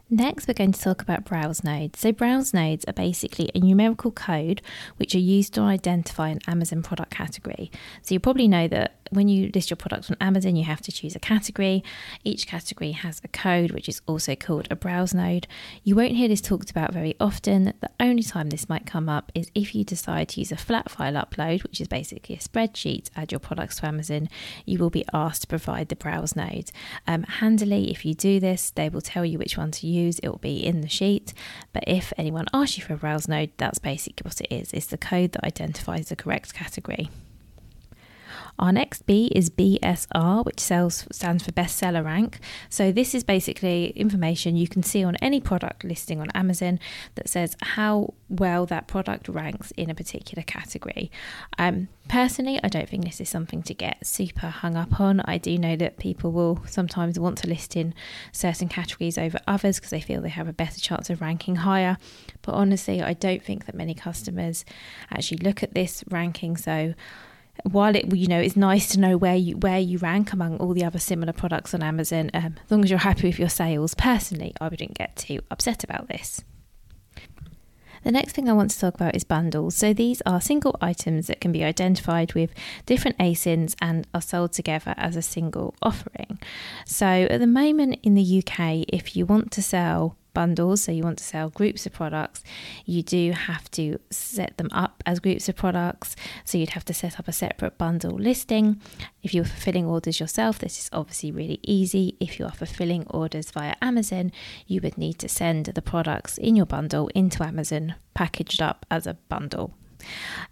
Next, 0.10 0.48
we're 0.48 0.54
going 0.54 0.74
to 0.74 0.82
talk 0.82 1.02
about 1.02 1.24
browse 1.24 1.64
nodes. 1.64 2.00
So, 2.00 2.12
browse 2.12 2.54
nodes 2.54 2.84
are 2.86 2.94
basically 2.94 3.50
a 3.56 3.60
numerical 3.60 4.12
code 4.12 4.62
which 4.98 5.16
are 5.16 5.20
used 5.20 5.54
to 5.56 5.62
identify 5.62 6.28
an 6.30 6.40
Amazon 6.46 6.84
product 6.84 7.12
category. 7.12 7.72
So, 8.02 8.14
you 8.14 8.20
probably 8.20 8.48
know 8.50 8.68
that 8.68 8.96
when 9.12 9.30
you 9.30 9.50
list 9.54 9.70
your 9.70 9.78
products 9.78 10.12
on 10.12 10.18
Amazon, 10.20 10.56
you 10.56 10.66
have 10.66 10.82
to 10.82 10.92
choose 10.92 11.16
a 11.16 11.20
category. 11.20 11.84
Each 12.24 12.46
category 12.46 12.92
has 12.92 13.22
a 13.24 13.28
code, 13.28 13.72
which 13.72 13.88
is 13.88 14.02
also 14.06 14.36
called 14.36 14.68
a 14.70 14.75
browse 14.75 15.13
node. 15.13 15.48
You 15.84 15.96
won't 15.96 16.16
hear 16.16 16.27
this 16.27 16.42
talked 16.42 16.70
about 16.70 16.94
very 16.94 17.16
often. 17.20 17.74
The 17.80 17.92
only 18.00 18.24
time 18.24 18.50
this 18.50 18.68
might 18.68 18.86
come 18.86 19.08
up 19.08 19.32
is 19.34 19.51
if 19.56 19.74
you 19.74 19.84
decide 19.84 20.30
to 20.30 20.42
use 20.42 20.51
a 20.51 20.58
flat 20.58 20.92
file 20.92 21.13
upload, 21.13 21.63
which 21.63 21.80
is 21.80 21.88
basically 21.88 22.36
a 22.36 22.39
spreadsheet, 22.39 23.10
add 23.16 23.32
your 23.32 23.39
products 23.39 23.77
to 23.77 23.86
Amazon, 23.86 24.30
you 24.66 24.80
will 24.80 24.89
be 24.89 25.06
asked 25.13 25.44
to 25.44 25.48
provide 25.48 25.89
the 25.89 25.96
browse 25.96 26.36
node. 26.36 26.72
Um, 27.08 27.24
handily, 27.24 27.89
if 27.89 28.06
you 28.06 28.13
do 28.13 28.39
this, 28.39 28.72
they 28.72 28.89
will 28.89 29.01
tell 29.01 29.25
you 29.25 29.38
which 29.38 29.58
one 29.58 29.72
to 29.72 29.88
use. 29.88 29.93
It 30.24 30.30
will 30.30 30.38
be 30.38 30.66
in 30.66 30.82
the 30.82 30.90
sheet. 30.90 31.34
But 31.72 31.84
if 31.88 32.14
anyone 32.18 32.46
asks 32.54 32.78
you 32.78 32.84
for 32.84 32.94
a 32.94 32.98
browse 32.98 33.28
node, 33.28 33.52
that's 33.58 33.80
basically 33.80 34.24
what 34.28 34.42
it 34.42 34.54
is. 34.54 34.74
It's 34.74 34.88
the 34.88 34.98
code 34.98 35.34
that 35.34 35.46
identifies 35.46 36.10
the 36.10 36.16
correct 36.16 36.54
category. 36.54 37.10
Our 38.60 38.72
next 38.72 39.05
B 39.05 39.31
is 39.36 39.50
BSR, 39.50 40.45
which 40.45 40.60
sells, 40.60 41.07
stands 41.12 41.43
for 41.43 41.51
bestseller 41.51 42.03
rank. 42.05 42.39
So, 42.69 42.91
this 42.91 43.15
is 43.15 43.24
basically 43.24 43.88
information 43.89 44.55
you 44.55 44.67
can 44.67 44.83
see 44.83 45.03
on 45.03 45.15
any 45.17 45.41
product 45.41 45.83
listing 45.83 46.22
on 46.22 46.29
Amazon 46.31 46.79
that 47.15 47.27
says 47.27 47.57
how 47.62 48.13
well 48.29 48.65
that 48.67 48.88
product 48.88 49.27
ranks 49.27 49.72
in 49.72 49.89
a 49.89 49.95
particular 49.95 50.43
category. 50.43 51.12
Um, 51.57 51.88
personally, 52.07 52.60
I 52.63 52.67
don't 52.67 52.88
think 52.88 53.05
this 53.05 53.19
is 53.19 53.29
something 53.29 53.63
to 53.63 53.74
get 53.74 54.05
super 54.05 54.48
hung 54.48 54.75
up 54.75 55.00
on. 55.00 55.22
I 55.22 55.38
do 55.38 55.57
know 55.57 55.75
that 55.75 55.98
people 55.98 56.31
will 56.31 56.62
sometimes 56.67 57.19
want 57.19 57.39
to 57.39 57.48
list 57.48 57.75
in 57.75 57.93
certain 58.31 58.69
categories 58.69 59.17
over 59.17 59.39
others 59.48 59.77
because 59.77 59.89
they 59.89 60.01
feel 60.01 60.22
they 60.22 60.29
have 60.29 60.48
a 60.48 60.53
better 60.53 60.79
chance 60.79 61.10
of 61.10 61.22
ranking 61.22 61.57
higher. 61.57 61.98
But 62.43 62.53
honestly, 62.53 63.01
I 63.01 63.13
don't 63.13 63.43
think 63.43 63.65
that 63.65 63.75
many 63.75 63.93
customers 63.93 64.63
actually 65.12 65.38
look 65.38 65.63
at 65.63 65.74
this 65.74 66.03
ranking. 66.10 66.57
So, 66.57 66.93
while 67.63 67.95
it 67.95 68.13
you 68.15 68.27
know 68.27 68.39
it's 68.39 68.55
nice 68.55 68.89
to 68.89 69.00
know 69.00 69.17
where 69.17 69.36
you 69.36 69.57
where 69.57 69.79
you 69.79 69.98
rank 70.00 70.33
among 70.33 70.57
all 70.57 70.74
the 70.74 70.83
other 70.83 71.00
similar 71.00 71.33
products 71.33 71.74
on 71.74 71.83
Amazon, 71.83 72.29
um, 72.33 72.55
as 72.63 72.72
long 72.72 72.83
as 72.83 72.89
you're 72.89 73.00
happy 73.00 73.27
with 73.27 73.39
your 73.39 73.50
sales, 73.50 73.93
personally, 73.93 74.53
I 74.60 74.67
wouldn't 74.67 74.95
get 74.95 75.15
too 75.15 75.39
upset 75.51 75.83
about 75.83 76.07
this. 76.07 76.43
The 78.03 78.12
next 78.12 78.33
thing 78.33 78.50
I 78.50 78.53
want 78.53 78.72
to 78.72 78.79
talk 78.79 78.95
about 78.95 79.15
is 79.15 79.24
bundles. 79.24 79.75
So 79.75 79.93
these 79.93 80.22
are 80.25 80.41
single 80.41 80.75
items 80.81 81.27
that 81.27 81.39
can 81.39 81.53
be 81.53 81.63
identified 81.63 82.33
with 82.33 82.51
different 82.86 83.17
ASINs 83.17 83.75
and 83.81 84.05
are 84.13 84.22
sold 84.22 84.51
together 84.51 84.93
as 84.98 85.15
a 85.15 85.22
single 85.22 85.74
offering. 85.81 86.38
So 86.86 87.05
at 87.05 87.39
the 87.39 87.48
moment 87.48 88.00
in 88.03 88.15
the 88.15 88.43
UK, 88.45 88.83
if 88.89 89.15
you 89.15 89.25
want 89.25 89.51
to 89.53 89.62
sell 89.62 90.17
bundles, 90.34 90.84
so 90.84 90.92
you 90.92 91.04
want 91.04 91.18
to 91.20 91.24
sell 91.24 91.50
groups 91.50 91.86
of 91.86 91.94
products, 91.94 92.44
you 92.86 93.04
do 93.04 93.32
have 93.32 93.70
to 93.72 94.00
set 94.10 94.58
them 94.58 94.70
up 94.72 95.04
as 95.06 95.20
groups 95.20 95.48
of 95.50 95.56
products. 95.56 96.16
So 96.46 96.58
you'd 96.58 96.70
have 96.70 96.86
to 96.86 96.94
set 96.94 97.20
up 97.20 97.28
a 97.28 97.32
separate 97.32 97.78
bundle 97.78 98.18
listing. 98.18 98.82
If 99.22 99.34
you're 99.34 99.46
fulfilling 99.46 99.86
orders 99.86 100.20
yourself, 100.20 100.60
this 100.60 100.80
is 100.80 100.90
obviously 100.92 101.32
really 101.32 101.60
easy. 101.63 102.16
If 102.20 102.40
you 102.40 102.46
are 102.46 102.52
fulfilling 102.52 103.06
orders 103.10 103.52
via 103.52 103.75
Amazon, 103.82 104.32
you 104.68 104.82
would 104.82 104.98
need 104.98 105.20
to 105.20 105.30
send 105.30 105.66
the 105.66 105.82
products 105.82 106.38
in 106.38 106.56
your 106.56 106.66
bundle 106.66 107.10
into 107.16 107.44
Amazon 107.44 107.96
packaged 108.13 108.62
up 108.62 108.86
as 108.92 109.08
a 109.08 109.16
bundle. 109.30 109.74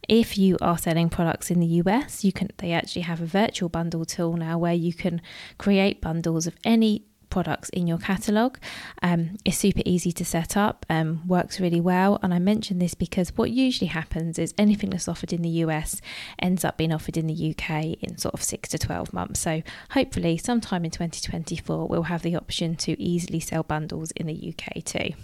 If 0.07 0.37
you 0.37 0.57
are 0.61 0.77
selling 0.77 1.09
products 1.09 1.51
in 1.51 1.59
the 1.59 1.81
US, 1.83 2.23
you 2.23 2.31
can 2.31 2.49
they 2.57 2.71
actually 2.71 3.03
have 3.03 3.21
a 3.21 3.25
virtual 3.25 3.69
bundle 3.69 4.05
tool 4.05 4.37
now 4.37 4.57
where 4.57 4.73
you 4.73 4.93
can 4.93 5.21
create 5.57 6.01
bundles 6.01 6.47
of 6.47 6.55
any 6.63 7.05
products 7.31 7.69
in 7.69 7.87
your 7.87 7.97
catalogue. 7.97 8.59
Um, 9.01 9.37
it's 9.43 9.57
super 9.57 9.81
easy 9.85 10.11
to 10.11 10.23
set 10.23 10.55
up, 10.55 10.85
um, 10.89 11.27
works 11.27 11.59
really 11.59 11.81
well. 11.81 12.19
And 12.21 12.33
I 12.33 12.39
mention 12.39 12.77
this 12.77 12.93
because 12.93 13.35
what 13.35 13.49
usually 13.49 13.87
happens 13.87 14.37
is 14.37 14.53
anything 14.57 14.91
that's 14.91 15.07
offered 15.07 15.33
in 15.33 15.41
the 15.41 15.49
US 15.65 16.01
ends 16.37 16.63
up 16.63 16.77
being 16.77 16.93
offered 16.93 17.17
in 17.17 17.25
the 17.25 17.55
UK 17.55 17.97
in 18.01 18.17
sort 18.17 18.35
of 18.35 18.43
six 18.43 18.69
to 18.69 18.77
12 18.77 19.13
months. 19.13 19.39
So 19.39 19.63
hopefully, 19.91 20.37
sometime 20.37 20.85
in 20.85 20.91
2024, 20.91 21.87
we'll 21.87 22.03
have 22.03 22.21
the 22.21 22.35
option 22.35 22.75
to 22.75 23.01
easily 23.01 23.39
sell 23.39 23.63
bundles 23.63 24.11
in 24.11 24.27
the 24.27 24.53
UK 24.53 24.83
too. 24.83 25.15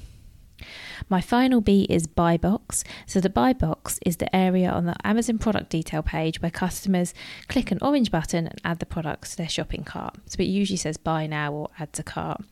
My 1.09 1.21
final 1.21 1.61
B 1.61 1.85
is 1.89 2.07
buy 2.07 2.37
box. 2.37 2.83
So 3.05 3.19
the 3.19 3.29
buy 3.29 3.53
box 3.53 3.99
is 4.05 4.17
the 4.17 4.33
area 4.35 4.69
on 4.69 4.85
the 4.85 4.95
Amazon 5.03 5.37
product 5.37 5.69
detail 5.69 6.03
page 6.03 6.41
where 6.41 6.51
customers 6.51 7.13
click 7.47 7.71
an 7.71 7.79
orange 7.81 8.11
button 8.11 8.47
and 8.47 8.61
add 8.63 8.79
the 8.79 8.85
products 8.85 9.31
to 9.31 9.37
their 9.37 9.49
shopping 9.49 9.83
cart. 9.83 10.15
So 10.25 10.41
it 10.41 10.47
usually 10.47 10.77
says 10.77 10.97
buy 10.97 11.27
now 11.27 11.53
or 11.53 11.69
add 11.79 11.93
to 11.93 12.03
cart. 12.03 12.43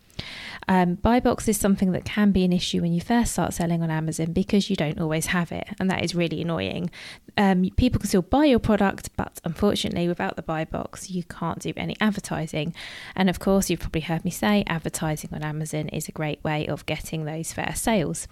Um, 0.68 0.96
buy 0.96 1.20
box 1.20 1.48
is 1.48 1.60
something 1.60 1.92
that 1.92 2.06
can 2.06 2.32
be 2.32 2.44
an 2.44 2.54
issue 2.54 2.82
when 2.82 2.94
you 2.94 3.02
first 3.02 3.34
start 3.34 3.54
selling 3.54 3.84
on 3.84 3.92
Amazon 3.92 4.34
because 4.34 4.70
you 4.70 4.76
don't 4.76 5.00
always 5.00 5.28
have 5.28 5.52
it, 5.52 5.68
and 5.80 5.90
that 5.90 6.04
is 6.04 6.16
really 6.16 6.42
annoying. 6.42 6.90
Um, 7.38 7.70
people 7.78 8.00
can 8.00 8.08
still 8.08 8.22
buy 8.22 8.46
your 8.46 8.60
product, 8.60 9.10
but 9.16 9.40
unfortunately, 9.44 10.08
without 10.08 10.36
the 10.36 10.42
buy 10.42 10.66
box, 10.66 11.10
you 11.10 11.24
can't 11.24 11.60
do 11.60 11.74
any 11.78 11.96
advertising. 12.02 12.74
And 13.16 13.30
of 13.30 13.40
course, 13.40 13.70
you've 13.70 13.82
probably 13.82 14.02
heard 14.02 14.26
me 14.26 14.32
say 14.32 14.64
advertising 14.68 15.30
on 15.34 15.44
Amazon 15.44 15.90
is 15.90 16.08
a 16.08 16.12
great 16.12 16.44
way 16.44 16.66
of 16.68 16.86
getting 16.86 17.26
those 17.26 17.54
first 17.54 17.84
sales. 17.84 18.28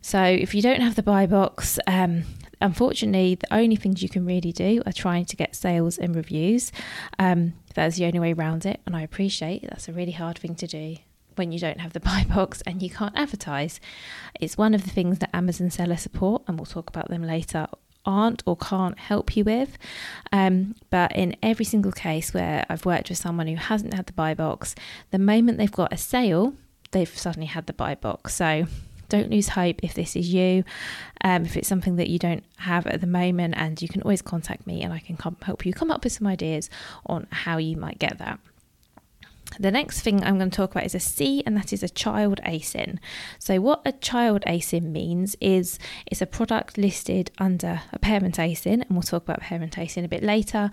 So 0.00 0.22
if 0.22 0.54
you 0.54 0.62
don't 0.62 0.80
have 0.80 0.94
the 0.94 1.02
buy 1.02 1.26
box, 1.26 1.78
um, 1.86 2.22
unfortunately, 2.60 3.34
the 3.34 3.52
only 3.52 3.76
things 3.76 4.02
you 4.02 4.08
can 4.08 4.24
really 4.24 4.52
do 4.52 4.80
are 4.86 4.92
trying 4.92 5.24
to 5.26 5.36
get 5.36 5.56
sales 5.56 5.98
and 5.98 6.14
reviews. 6.14 6.70
Um, 7.18 7.54
that's 7.74 7.96
the 7.96 8.06
only 8.06 8.20
way 8.20 8.32
around 8.32 8.64
it, 8.64 8.80
and 8.86 8.96
I 8.96 9.02
appreciate 9.02 9.62
that's 9.62 9.88
a 9.88 9.92
really 9.92 10.12
hard 10.12 10.38
thing 10.38 10.54
to 10.54 10.66
do 10.66 10.96
when 11.38 11.52
you 11.52 11.58
don't 11.58 11.80
have 11.80 11.92
the 11.92 12.00
buy 12.10 12.26
box 12.28 12.62
and 12.66 12.82
you 12.82 12.90
can't 12.90 13.16
advertise. 13.16 13.80
It's 14.40 14.58
one 14.58 14.74
of 14.74 14.84
the 14.84 14.90
things 14.90 15.20
that 15.20 15.34
Amazon 15.34 15.70
seller 15.70 15.96
support, 15.96 16.42
and 16.46 16.58
we'll 16.58 16.66
talk 16.66 16.90
about 16.90 17.08
them 17.08 17.22
later, 17.22 17.66
aren't 18.04 18.42
or 18.46 18.56
can't 18.56 18.98
help 18.98 19.36
you 19.36 19.44
with. 19.44 19.78
Um, 20.32 20.74
but 20.90 21.14
in 21.14 21.36
every 21.42 21.64
single 21.64 21.92
case 21.92 22.32
where 22.32 22.64
I've 22.68 22.86
worked 22.86 23.08
with 23.08 23.18
someone 23.18 23.46
who 23.46 23.56
hasn't 23.56 23.94
had 23.94 24.06
the 24.06 24.12
buy 24.12 24.34
box, 24.34 24.74
the 25.10 25.18
moment 25.18 25.58
they've 25.58 25.70
got 25.70 25.92
a 25.92 25.96
sale, 25.96 26.54
they've 26.90 27.18
suddenly 27.18 27.46
had 27.46 27.66
the 27.66 27.72
buy 27.72 27.94
box. 27.94 28.34
So 28.34 28.66
don't 29.08 29.30
lose 29.30 29.48
hope 29.48 29.80
if 29.82 29.94
this 29.94 30.16
is 30.16 30.32
you. 30.32 30.64
Um, 31.22 31.44
if 31.44 31.56
it's 31.56 31.68
something 31.68 31.96
that 31.96 32.08
you 32.08 32.18
don't 32.18 32.44
have 32.58 32.86
at 32.86 33.00
the 33.00 33.06
moment, 33.06 33.54
and 33.56 33.80
you 33.80 33.88
can 33.88 34.02
always 34.02 34.22
contact 34.22 34.66
me 34.66 34.82
and 34.82 34.92
I 34.92 34.98
can 34.98 35.16
come, 35.16 35.36
help 35.42 35.64
you 35.66 35.72
come 35.72 35.90
up 35.90 36.04
with 36.04 36.12
some 36.12 36.26
ideas 36.26 36.70
on 37.06 37.26
how 37.30 37.58
you 37.58 37.76
might 37.76 37.98
get 37.98 38.18
that. 38.18 38.38
The 39.58 39.70
next 39.70 40.02
thing 40.02 40.22
I'm 40.22 40.38
going 40.38 40.50
to 40.50 40.56
talk 40.56 40.72
about 40.72 40.84
is 40.84 40.94
a 40.94 41.00
C, 41.00 41.42
and 41.44 41.56
that 41.56 41.72
is 41.72 41.82
a 41.82 41.88
child 41.88 42.40
ASIN. 42.44 42.98
So, 43.38 43.60
what 43.60 43.82
a 43.84 43.92
child 43.92 44.42
ASIN 44.46 44.92
means 44.92 45.36
is 45.40 45.78
it's 46.06 46.22
a 46.22 46.26
product 46.26 46.78
listed 46.78 47.30
under 47.38 47.82
a 47.92 47.98
parent 47.98 48.36
ASIN, 48.36 48.82
and 48.82 48.90
we'll 48.90 49.02
talk 49.02 49.24
about 49.24 49.40
parent 49.40 49.74
ASIN 49.74 50.04
a 50.04 50.08
bit 50.08 50.22
later, 50.22 50.70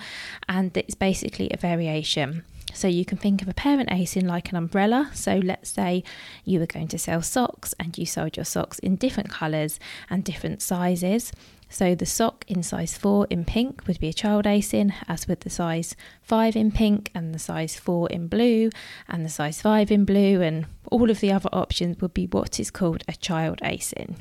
and 0.48 0.76
it's 0.78 0.96
basically 0.96 1.50
a 1.52 1.58
variation. 1.58 2.44
So 2.74 2.90
you 2.90 3.06
can 3.06 3.18
think 3.18 3.42
of 3.42 3.48
a 3.48 3.54
parent 3.54 3.90
ASIN 3.90 4.24
like 4.24 4.50
an 4.50 4.58
umbrella. 4.58 5.10
So 5.14 5.38
let's 5.38 5.70
say 5.70 6.04
you 6.44 6.60
were 6.60 6.66
going 6.66 6.90
to 6.90 6.98
sell 6.98 7.22
socks 7.22 7.74
and 7.80 7.98
you 7.98 8.06
sold 8.06 8.36
your 8.36 8.44
socks 8.44 8.80
in 8.80 8.98
different 8.98 9.30
colours 9.30 9.80
and 10.10 10.26
different 10.26 10.62
sizes. 10.62 11.32
So 11.70 11.96
the 11.96 12.06
sock 12.06 12.46
in 12.48 12.64
size 12.64 12.98
4 12.98 13.28
in 13.30 13.46
pink 13.46 13.86
would 13.88 14.00
be 14.00 14.10
a 14.10 14.14
child 14.14 14.46
ASIN, 14.46 14.94
as 15.08 15.28
would 15.28 15.42
the 15.42 15.50
size 15.50 15.96
5 16.22 16.56
in 16.56 16.72
pink 16.72 17.12
and 17.14 17.34
the 17.34 17.40
size 17.40 17.76
4 17.76 18.10
in 18.10 18.28
blue 18.28 18.70
and 19.10 19.26
the 19.26 19.30
size 19.30 19.62
5 19.62 19.92
in 19.92 20.06
blue, 20.06 20.42
and 20.42 20.68
all 20.92 21.10
of 21.10 21.20
the 21.20 21.32
other 21.32 21.50
options 21.52 22.00
would 22.02 22.14
be 22.14 22.28
what 22.28 22.60
is 22.60 22.72
called 22.72 23.04
a 23.08 23.14
child 23.14 23.60
ASIN. 23.64 24.16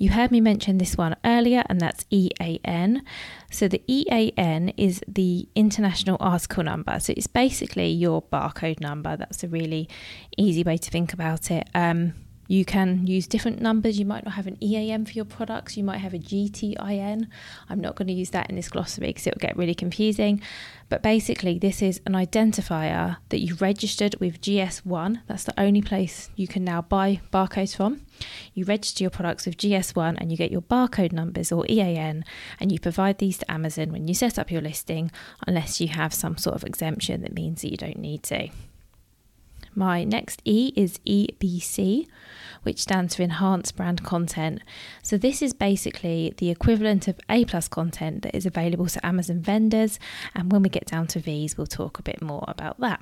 You 0.00 0.10
heard 0.10 0.30
me 0.30 0.40
mention 0.40 0.78
this 0.78 0.96
one 0.96 1.16
earlier, 1.24 1.64
and 1.68 1.80
that's 1.80 2.06
EAN. 2.10 3.02
So 3.50 3.66
the 3.66 3.82
EAN 3.88 4.68
is 4.76 5.02
the 5.08 5.48
international 5.56 6.16
article 6.20 6.62
number. 6.62 7.00
So 7.00 7.12
it's 7.16 7.26
basically 7.26 7.88
your 7.88 8.22
barcode 8.22 8.78
number. 8.78 9.16
That's 9.16 9.42
a 9.42 9.48
really 9.48 9.88
easy 10.36 10.62
way 10.62 10.76
to 10.76 10.90
think 10.90 11.12
about 11.12 11.50
it. 11.50 11.68
Um, 11.74 12.14
you 12.48 12.64
can 12.64 13.06
use 13.06 13.26
different 13.26 13.60
numbers. 13.60 13.98
You 13.98 14.06
might 14.06 14.24
not 14.24 14.34
have 14.34 14.46
an 14.46 14.56
EAN 14.62 15.04
for 15.04 15.12
your 15.12 15.26
products. 15.26 15.76
You 15.76 15.84
might 15.84 15.98
have 15.98 16.14
a 16.14 16.18
GTIN. 16.18 17.26
I'm 17.68 17.80
not 17.80 17.94
going 17.94 18.08
to 18.08 18.14
use 18.14 18.30
that 18.30 18.48
in 18.48 18.56
this 18.56 18.70
glossary 18.70 19.08
because 19.08 19.26
it 19.26 19.34
will 19.34 19.40
get 19.40 19.56
really 19.56 19.74
confusing. 19.74 20.40
But 20.88 21.02
basically, 21.02 21.58
this 21.58 21.82
is 21.82 22.00
an 22.06 22.14
identifier 22.14 23.18
that 23.28 23.40
you've 23.40 23.60
registered 23.60 24.16
with 24.18 24.40
GS1. 24.40 25.20
That's 25.26 25.44
the 25.44 25.60
only 25.60 25.82
place 25.82 26.30
you 26.36 26.48
can 26.48 26.64
now 26.64 26.80
buy 26.80 27.20
barcodes 27.30 27.76
from. 27.76 28.00
You 28.54 28.64
register 28.64 29.04
your 29.04 29.10
products 29.10 29.44
with 29.44 29.58
GS1 29.58 30.16
and 30.18 30.30
you 30.30 30.38
get 30.38 30.50
your 30.50 30.62
barcode 30.62 31.12
numbers 31.12 31.52
or 31.52 31.66
EAN, 31.68 32.24
and 32.58 32.72
you 32.72 32.80
provide 32.80 33.18
these 33.18 33.36
to 33.38 33.50
Amazon 33.50 33.92
when 33.92 34.08
you 34.08 34.14
set 34.14 34.38
up 34.38 34.50
your 34.50 34.62
listing, 34.62 35.10
unless 35.46 35.82
you 35.82 35.88
have 35.88 36.14
some 36.14 36.38
sort 36.38 36.56
of 36.56 36.64
exemption 36.64 37.20
that 37.20 37.34
means 37.34 37.60
that 37.60 37.70
you 37.70 37.76
don't 37.76 37.98
need 37.98 38.22
to. 38.22 38.48
My 39.74 40.04
next 40.04 40.42
E 40.44 40.72
is 40.76 40.98
EBC, 41.06 42.06
which 42.62 42.80
stands 42.80 43.14
for 43.14 43.22
Enhanced 43.22 43.76
Brand 43.76 44.02
Content. 44.04 44.62
So, 45.02 45.16
this 45.16 45.42
is 45.42 45.52
basically 45.52 46.34
the 46.38 46.50
equivalent 46.50 47.08
of 47.08 47.20
A 47.28 47.44
plus 47.44 47.68
content 47.68 48.22
that 48.22 48.34
is 48.34 48.46
available 48.46 48.86
to 48.86 49.06
Amazon 49.06 49.40
vendors. 49.40 49.98
And 50.34 50.50
when 50.52 50.62
we 50.62 50.68
get 50.68 50.86
down 50.86 51.06
to 51.08 51.20
V's, 51.20 51.56
we'll 51.56 51.66
talk 51.66 51.98
a 51.98 52.02
bit 52.02 52.20
more 52.22 52.44
about 52.48 52.80
that. 52.80 53.00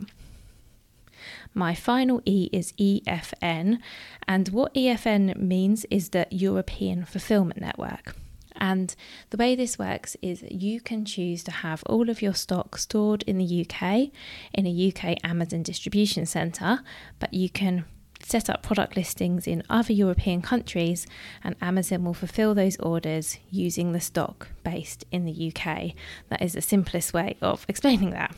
My 1.54 1.75
final 1.75 2.20
E 2.25 2.49
is 2.52 2.73
EFN, 2.73 3.80
and 4.28 4.49
what 4.50 4.75
EFN 4.75 5.37
means 5.37 5.87
is 5.90 6.11
the 6.11 6.26
European 6.30 7.04
Fulfillment 7.04 7.61
Network. 7.61 8.14
And 8.58 8.94
the 9.30 9.36
way 9.36 9.54
this 9.54 9.78
works 9.78 10.16
is 10.22 10.44
you 10.50 10.80
can 10.80 11.04
choose 11.04 11.42
to 11.44 11.50
have 11.50 11.82
all 11.86 12.10
of 12.10 12.22
your 12.22 12.34
stock 12.34 12.78
stored 12.78 13.22
in 13.25 13.38
the 13.38 13.66
UK 13.66 14.10
in 14.52 14.66
a 14.66 14.92
UK 14.92 15.18
Amazon 15.25 15.62
distribution 15.62 16.26
centre, 16.26 16.80
but 17.18 17.32
you 17.34 17.48
can 17.48 17.84
set 18.22 18.50
up 18.50 18.62
product 18.62 18.96
listings 18.96 19.46
in 19.46 19.62
other 19.70 19.92
European 19.92 20.42
countries, 20.42 21.06
and 21.44 21.54
Amazon 21.60 22.04
will 22.04 22.14
fulfill 22.14 22.54
those 22.54 22.76
orders 22.78 23.38
using 23.50 23.92
the 23.92 24.00
stock 24.00 24.48
based 24.64 25.04
in 25.12 25.25
the 25.25 25.52
UK. 25.52 25.92
That 26.28 26.42
is 26.42 26.54
the 26.54 26.62
simplest 26.62 27.12
way 27.12 27.36
of 27.40 27.64
explaining 27.68 28.10
that 28.10 28.34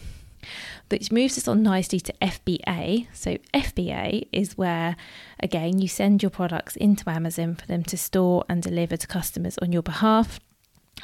which 0.88 1.12
moves 1.12 1.38
us 1.38 1.48
on 1.48 1.62
nicely 1.62 2.00
to 2.00 2.12
FBA. 2.20 3.06
So, 3.12 3.38
FBA 3.54 4.28
is 4.32 4.56
where, 4.56 4.96
again, 5.40 5.78
you 5.78 5.88
send 5.88 6.22
your 6.22 6.30
products 6.30 6.76
into 6.76 7.08
Amazon 7.08 7.54
for 7.54 7.66
them 7.66 7.82
to 7.84 7.96
store 7.96 8.44
and 8.48 8.62
deliver 8.62 8.96
to 8.96 9.06
customers 9.06 9.58
on 9.58 9.72
your 9.72 9.82
behalf. 9.82 10.40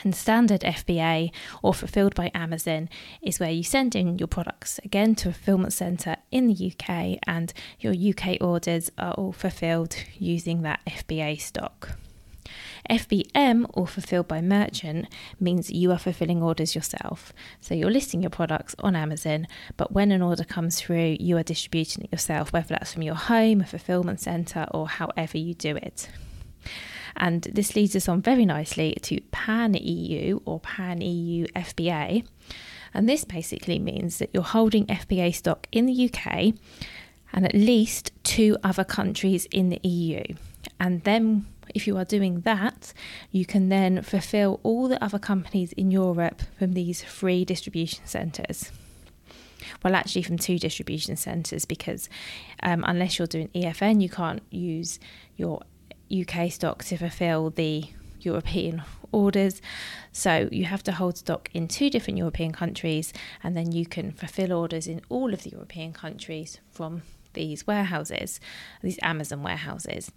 And 0.02 0.14
standard 0.14 0.62
FBA 0.62 1.30
or 1.62 1.72
fulfilled 1.72 2.14
by 2.14 2.30
Amazon 2.34 2.88
is 3.22 3.38
where 3.38 3.50
you 3.50 3.62
send 3.62 3.94
in 3.94 4.18
your 4.18 4.26
products 4.26 4.80
again 4.84 5.14
to 5.16 5.28
a 5.28 5.32
fulfillment 5.32 5.72
centre 5.72 6.16
in 6.30 6.48
the 6.48 6.72
UK, 6.72 7.18
and 7.26 7.52
your 7.78 7.94
UK 7.94 8.38
orders 8.40 8.90
are 8.98 9.12
all 9.12 9.32
fulfilled 9.32 9.96
using 10.18 10.62
that 10.62 10.80
FBA 10.86 11.40
stock. 11.40 11.96
FBM 12.90 13.66
or 13.70 13.86
fulfilled 13.86 14.28
by 14.28 14.40
merchant 14.40 15.06
means 15.40 15.70
you 15.70 15.90
are 15.92 15.98
fulfilling 15.98 16.42
orders 16.42 16.74
yourself. 16.74 17.32
So 17.60 17.74
you're 17.74 17.90
listing 17.90 18.22
your 18.22 18.30
products 18.30 18.74
on 18.80 18.94
Amazon, 18.94 19.46
but 19.76 19.92
when 19.92 20.12
an 20.12 20.22
order 20.22 20.44
comes 20.44 20.80
through, 20.80 21.16
you 21.20 21.36
are 21.36 21.42
distributing 21.42 22.04
it 22.04 22.12
yourself, 22.12 22.52
whether 22.52 22.68
that's 22.68 22.92
from 22.92 23.02
your 23.02 23.14
home, 23.14 23.60
a 23.60 23.66
fulfillment 23.66 24.20
centre, 24.20 24.66
or 24.72 24.88
however 24.88 25.38
you 25.38 25.54
do 25.54 25.76
it. 25.76 26.08
And 27.16 27.42
this 27.42 27.76
leads 27.76 27.94
us 27.94 28.08
on 28.08 28.22
very 28.22 28.44
nicely 28.44 28.96
to 29.02 29.20
Pan 29.30 29.74
EU 29.74 30.40
or 30.44 30.60
Pan 30.60 31.00
EU 31.00 31.46
FBA. 31.48 32.26
And 32.92 33.08
this 33.08 33.24
basically 33.24 33.78
means 33.78 34.18
that 34.18 34.30
you're 34.32 34.42
holding 34.42 34.86
FBA 34.86 35.34
stock 35.34 35.66
in 35.72 35.86
the 35.86 36.10
UK 36.10 36.54
and 37.32 37.44
at 37.44 37.54
least 37.54 38.12
two 38.22 38.56
other 38.62 38.84
countries 38.84 39.46
in 39.46 39.68
the 39.68 39.80
EU. 39.86 40.22
And 40.78 41.02
then 41.04 41.46
if 41.74 41.86
you 41.86 41.96
are 41.96 42.04
doing 42.04 42.40
that, 42.40 42.92
you 43.30 43.46
can 43.46 43.68
then 43.68 44.02
fulfill 44.02 44.60
all 44.62 44.88
the 44.88 45.02
other 45.02 45.18
companies 45.18 45.72
in 45.72 45.90
Europe 45.90 46.42
from 46.58 46.72
these 46.72 47.02
free 47.02 47.44
distribution 47.44 48.06
centres. 48.06 48.70
well, 49.82 49.94
actually, 49.94 50.22
from 50.22 50.38
two 50.38 50.58
distribution 50.58 51.16
centres 51.16 51.64
because 51.64 52.08
um, 52.62 52.84
unless 52.86 53.18
you're 53.18 53.26
doing 53.26 53.48
EFN, 53.54 54.02
you 54.02 54.08
can't 54.08 54.42
use 54.50 54.98
your 55.36 55.62
UK 56.12 56.50
stock 56.50 56.84
to 56.84 56.96
fulfil 56.96 57.50
the 57.50 57.84
European 58.20 58.82
orders. 59.12 59.60
So 60.12 60.48
you 60.50 60.64
have 60.64 60.82
to 60.84 60.92
hold 60.92 61.18
stock 61.18 61.48
in 61.54 61.68
two 61.68 61.90
different 61.90 62.18
European 62.18 62.52
countries, 62.52 63.12
and 63.42 63.56
then 63.56 63.72
you 63.72 63.86
can 63.86 64.12
fulfill 64.12 64.52
orders 64.52 64.86
in 64.86 65.00
all 65.08 65.32
of 65.32 65.42
the 65.42 65.50
European 65.50 65.92
countries 65.92 66.60
from 66.70 67.02
these 67.34 67.66
warehouses, 67.66 68.40
these 68.82 68.98
Amazon 69.02 69.42
warehouses. 69.42 70.10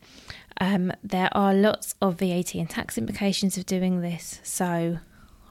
Um, 0.59 0.91
there 1.03 1.29
are 1.33 1.53
lots 1.53 1.95
of 2.01 2.15
VAT 2.15 2.55
and 2.55 2.69
tax 2.69 2.97
implications 2.97 3.57
of 3.57 3.65
doing 3.65 4.01
this. 4.01 4.39
So 4.43 4.99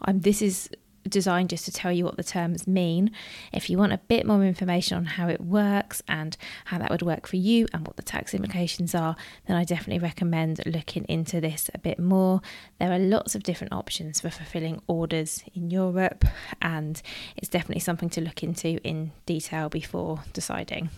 um, 0.03 0.21
this 0.21 0.43
is 0.43 0.71
designed 1.09 1.51
just 1.51 1.65
to 1.65 1.73
tell 1.73 1.93
you 1.93 2.05
what 2.05 2.17
the 2.17 2.25
terms 2.25 2.67
mean. 2.67 3.11
If 3.53 3.71
you 3.71 3.79
want 3.79 3.93
a 3.93 3.99
bit 3.99 4.27
more 4.27 4.45
information 4.45 4.97
on 4.97 5.05
how 5.05 5.29
it 5.29 5.41
works 5.41 6.03
and 6.09 6.37
how 6.67 6.79
that 6.79 6.91
would 6.91 7.03
work 7.03 7.27
for 7.27 7.37
you 7.37 7.67
and 7.73 7.87
what 7.87 7.97
the 7.97 8.03
tax 8.03 8.35
implications 8.35 8.95
are, 8.95 9.17
then 9.47 9.57
I 9.57 9.65
definitely 9.65 10.01
recommend 10.01 10.61
looking 10.67 11.05
into 11.05 11.41
this 11.41 11.71
a 11.75 11.79
bit 11.79 11.99
more. 11.99 12.41
There 12.79 12.93
are 12.93 12.99
lots 12.99 13.35
of 13.35 13.43
different 13.43 13.73
options 13.73 14.21
for 14.21 14.31
fulfilling 14.31 14.83
orders 14.87 15.45
in 15.55 15.71
Europe, 15.71 16.25
and 16.61 17.01
it's 17.37 17.49
definitely 17.49 17.81
something 17.81 18.11
to 18.11 18.21
look 18.21 18.43
into 18.43 18.81
in 18.87 19.13
detail 19.25 19.69
before 19.69 20.25
deciding. 20.33 20.91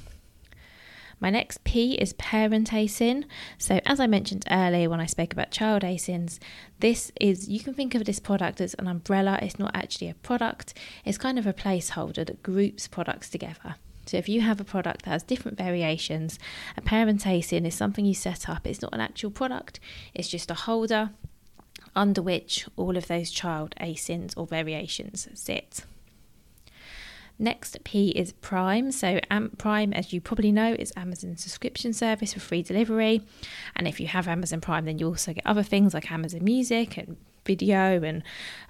My 1.20 1.30
next 1.30 1.64
P 1.64 1.94
is 1.94 2.12
parent 2.14 2.70
ASIN. 2.70 3.24
So, 3.58 3.80
as 3.84 3.98
I 3.98 4.06
mentioned 4.06 4.44
earlier 4.50 4.88
when 4.88 5.00
I 5.00 5.06
spoke 5.06 5.32
about 5.32 5.50
child 5.50 5.82
ASINs, 5.82 6.38
this 6.78 7.10
is 7.20 7.48
you 7.48 7.60
can 7.60 7.74
think 7.74 7.94
of 7.94 8.04
this 8.04 8.20
product 8.20 8.60
as 8.60 8.74
an 8.74 8.86
umbrella. 8.86 9.38
It's 9.42 9.58
not 9.58 9.74
actually 9.74 10.10
a 10.10 10.14
product, 10.14 10.74
it's 11.04 11.18
kind 11.18 11.38
of 11.38 11.46
a 11.46 11.52
placeholder 11.52 12.26
that 12.26 12.42
groups 12.42 12.86
products 12.86 13.28
together. 13.28 13.76
So, 14.06 14.16
if 14.16 14.28
you 14.28 14.42
have 14.42 14.60
a 14.60 14.64
product 14.64 15.04
that 15.04 15.10
has 15.10 15.22
different 15.22 15.58
variations, 15.58 16.38
a 16.76 16.80
parent 16.80 17.24
ASIN 17.24 17.66
is 17.66 17.74
something 17.74 18.04
you 18.04 18.14
set 18.14 18.48
up. 18.48 18.66
It's 18.66 18.82
not 18.82 18.94
an 18.94 19.00
actual 19.00 19.30
product, 19.30 19.80
it's 20.14 20.28
just 20.28 20.50
a 20.50 20.54
holder 20.54 21.10
under 21.96 22.22
which 22.22 22.66
all 22.76 22.96
of 22.96 23.08
those 23.08 23.30
child 23.30 23.74
ASINs 23.80 24.34
or 24.36 24.46
variations 24.46 25.28
sit. 25.34 25.84
Next 27.38 27.82
P 27.84 28.08
is 28.10 28.32
Prime. 28.32 28.90
So 28.90 29.20
um, 29.30 29.50
Prime, 29.58 29.92
as 29.92 30.12
you 30.12 30.20
probably 30.20 30.50
know, 30.50 30.74
is 30.78 30.92
Amazon's 30.96 31.42
subscription 31.42 31.92
service 31.92 32.32
for 32.32 32.40
free 32.40 32.62
delivery. 32.62 33.22
And 33.76 33.86
if 33.86 34.00
you 34.00 34.08
have 34.08 34.26
Amazon 34.26 34.60
Prime, 34.60 34.84
then 34.84 34.98
you 34.98 35.06
also 35.06 35.32
get 35.32 35.46
other 35.46 35.62
things 35.62 35.94
like 35.94 36.10
Amazon 36.10 36.42
Music 36.42 36.96
and 36.96 37.16
video 37.44 38.02
and 38.02 38.24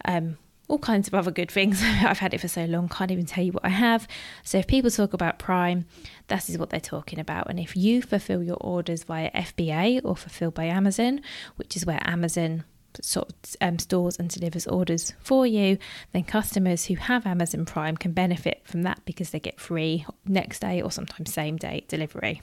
um, 0.04 0.36
all 0.68 0.78
kinds 0.78 1.08
of 1.08 1.14
other 1.14 1.30
good 1.30 1.50
things. 1.50 1.82
I've 1.82 2.18
had 2.18 2.34
it 2.34 2.40
for 2.40 2.48
so 2.48 2.66
long, 2.66 2.88
can't 2.88 3.10
even 3.10 3.24
tell 3.24 3.42
you 3.42 3.52
what 3.52 3.64
I 3.64 3.70
have. 3.70 4.06
So 4.44 4.58
if 4.58 4.66
people 4.66 4.90
talk 4.90 5.14
about 5.14 5.38
Prime, 5.38 5.86
that 6.28 6.48
is 6.48 6.58
what 6.58 6.70
they're 6.70 6.78
talking 6.78 7.18
about. 7.18 7.48
And 7.48 7.58
if 7.58 7.74
you 7.74 8.02
fulfill 8.02 8.42
your 8.42 8.58
orders 8.60 9.04
via 9.04 9.30
FBA 9.30 10.02
or 10.04 10.14
fulfilled 10.14 10.54
by 10.54 10.64
Amazon, 10.64 11.22
which 11.56 11.74
is 11.74 11.86
where 11.86 12.00
Amazon 12.04 12.64
sort 13.00 13.28
of 13.28 13.56
um, 13.60 13.78
stores 13.78 14.16
and 14.16 14.28
delivers 14.28 14.66
orders 14.66 15.12
for 15.20 15.46
you, 15.46 15.78
then 16.12 16.24
customers 16.24 16.86
who 16.86 16.96
have 16.96 17.26
Amazon 17.26 17.64
Prime 17.64 17.96
can 17.96 18.12
benefit 18.12 18.62
from 18.64 18.82
that 18.82 19.00
because 19.04 19.30
they 19.30 19.40
get 19.40 19.60
free 19.60 20.06
next 20.24 20.60
day 20.60 20.80
or 20.80 20.90
sometimes 20.90 21.32
same 21.32 21.56
day 21.56 21.84
delivery. 21.88 22.40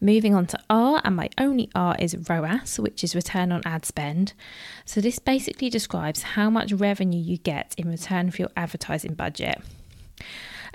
Moving 0.00 0.32
on 0.32 0.46
to 0.46 0.58
R, 0.70 1.00
and 1.04 1.16
my 1.16 1.28
only 1.38 1.70
R 1.74 1.96
is 1.98 2.16
ROAS, 2.28 2.78
which 2.78 3.02
is 3.02 3.16
return 3.16 3.50
on 3.50 3.62
ad 3.64 3.84
spend. 3.84 4.32
So, 4.84 5.00
this 5.00 5.18
basically 5.18 5.70
describes 5.70 6.22
how 6.22 6.50
much 6.50 6.72
revenue 6.72 7.20
you 7.20 7.36
get 7.36 7.74
in 7.76 7.88
return 7.88 8.30
for 8.30 8.42
your 8.42 8.50
advertising 8.56 9.14
budget. 9.14 9.60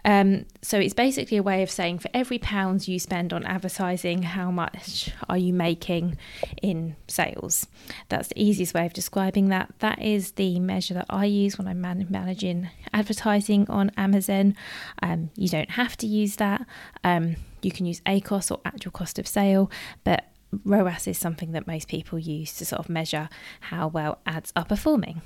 Um, 0.06 0.46
so 0.62 0.80
it's 0.80 0.94
basically 0.94 1.38
a 1.38 1.44
way 1.44 1.64
of 1.64 1.72
saying 1.72 2.00
for 2.00 2.10
every 2.14 2.38
pound 2.38 2.88
you 2.88 3.00
spend 3.00 3.34
on 3.34 3.46
advertising, 3.46 4.24
how 4.24 4.52
much 4.52 5.12
are 5.30 5.38
you 5.38 5.54
making 5.54 6.18
in 6.62 6.96
sales? 7.08 7.68
That's 8.10 8.28
the 8.28 8.42
easiest 8.42 8.74
way 8.74 8.86
of 8.86 8.94
describing 8.94 9.50
that. 9.50 9.74
That 9.80 10.02
is 10.02 10.32
the 10.32 10.60
measure 10.60 10.94
that 10.96 11.06
I 11.10 11.26
use 11.26 11.58
when 11.58 11.68
I'm 11.68 11.82
man- 11.82 12.08
managing 12.10 12.70
advertising 12.94 13.70
on 13.70 13.92
Amazon. 13.98 14.56
Um, 15.02 15.30
you 15.36 15.48
don't 15.48 15.72
have 15.72 15.96
to 15.98 16.08
use 16.08 16.36
that. 16.38 16.66
Um, 17.04 17.38
you 17.62 17.72
can 17.72 17.86
use 17.86 18.02
ACOS 18.02 18.52
or 18.52 18.60
actual 18.66 18.92
cost 18.92 19.20
of 19.20 19.28
sale, 19.28 19.72
but 20.04 20.26
ROAS 20.66 21.08
is 21.08 21.18
something 21.18 21.54
that 21.54 21.66
most 21.66 21.88
people 21.88 22.20
use 22.20 22.54
to 22.58 22.66
sort 22.66 22.80
of 22.80 22.90
measure 22.90 23.30
how 23.62 23.88
well 23.88 24.20
ads 24.26 24.52
are 24.56 24.66
performing. 24.66 25.22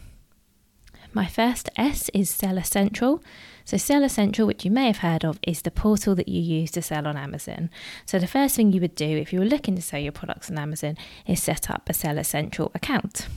My 1.18 1.26
first 1.26 1.72
S 1.76 2.12
is 2.14 2.30
Seller 2.30 2.62
Central. 2.62 3.24
So, 3.66 3.76
Seller 3.76 4.08
Central, 4.08 4.46
which 4.46 4.64
you 4.64 4.70
may 4.70 4.86
have 4.86 5.00
heard 5.00 5.26
of, 5.26 5.40
is 5.42 5.64
the 5.64 5.72
portal 5.72 6.14
that 6.14 6.28
you 6.28 6.40
use 6.40 6.70
to 6.70 6.82
sell 6.84 7.08
on 7.08 7.18
Amazon. 7.18 7.72
So, 8.06 8.20
the 8.20 8.28
first 8.28 8.56
thing 8.56 8.72
you 8.72 8.80
would 8.82 8.94
do 8.94 9.18
if 9.18 9.34
you 9.34 9.40
were 9.40 9.46
looking 9.46 9.76
to 9.78 9.82
sell 9.82 10.00
your 10.00 10.12
products 10.12 10.52
on 10.52 10.60
Amazon 10.60 10.96
is 11.26 11.42
set 11.42 11.72
up 11.72 11.90
a 11.90 11.94
Seller 11.96 12.24
Central 12.24 12.72
account. 12.76 13.28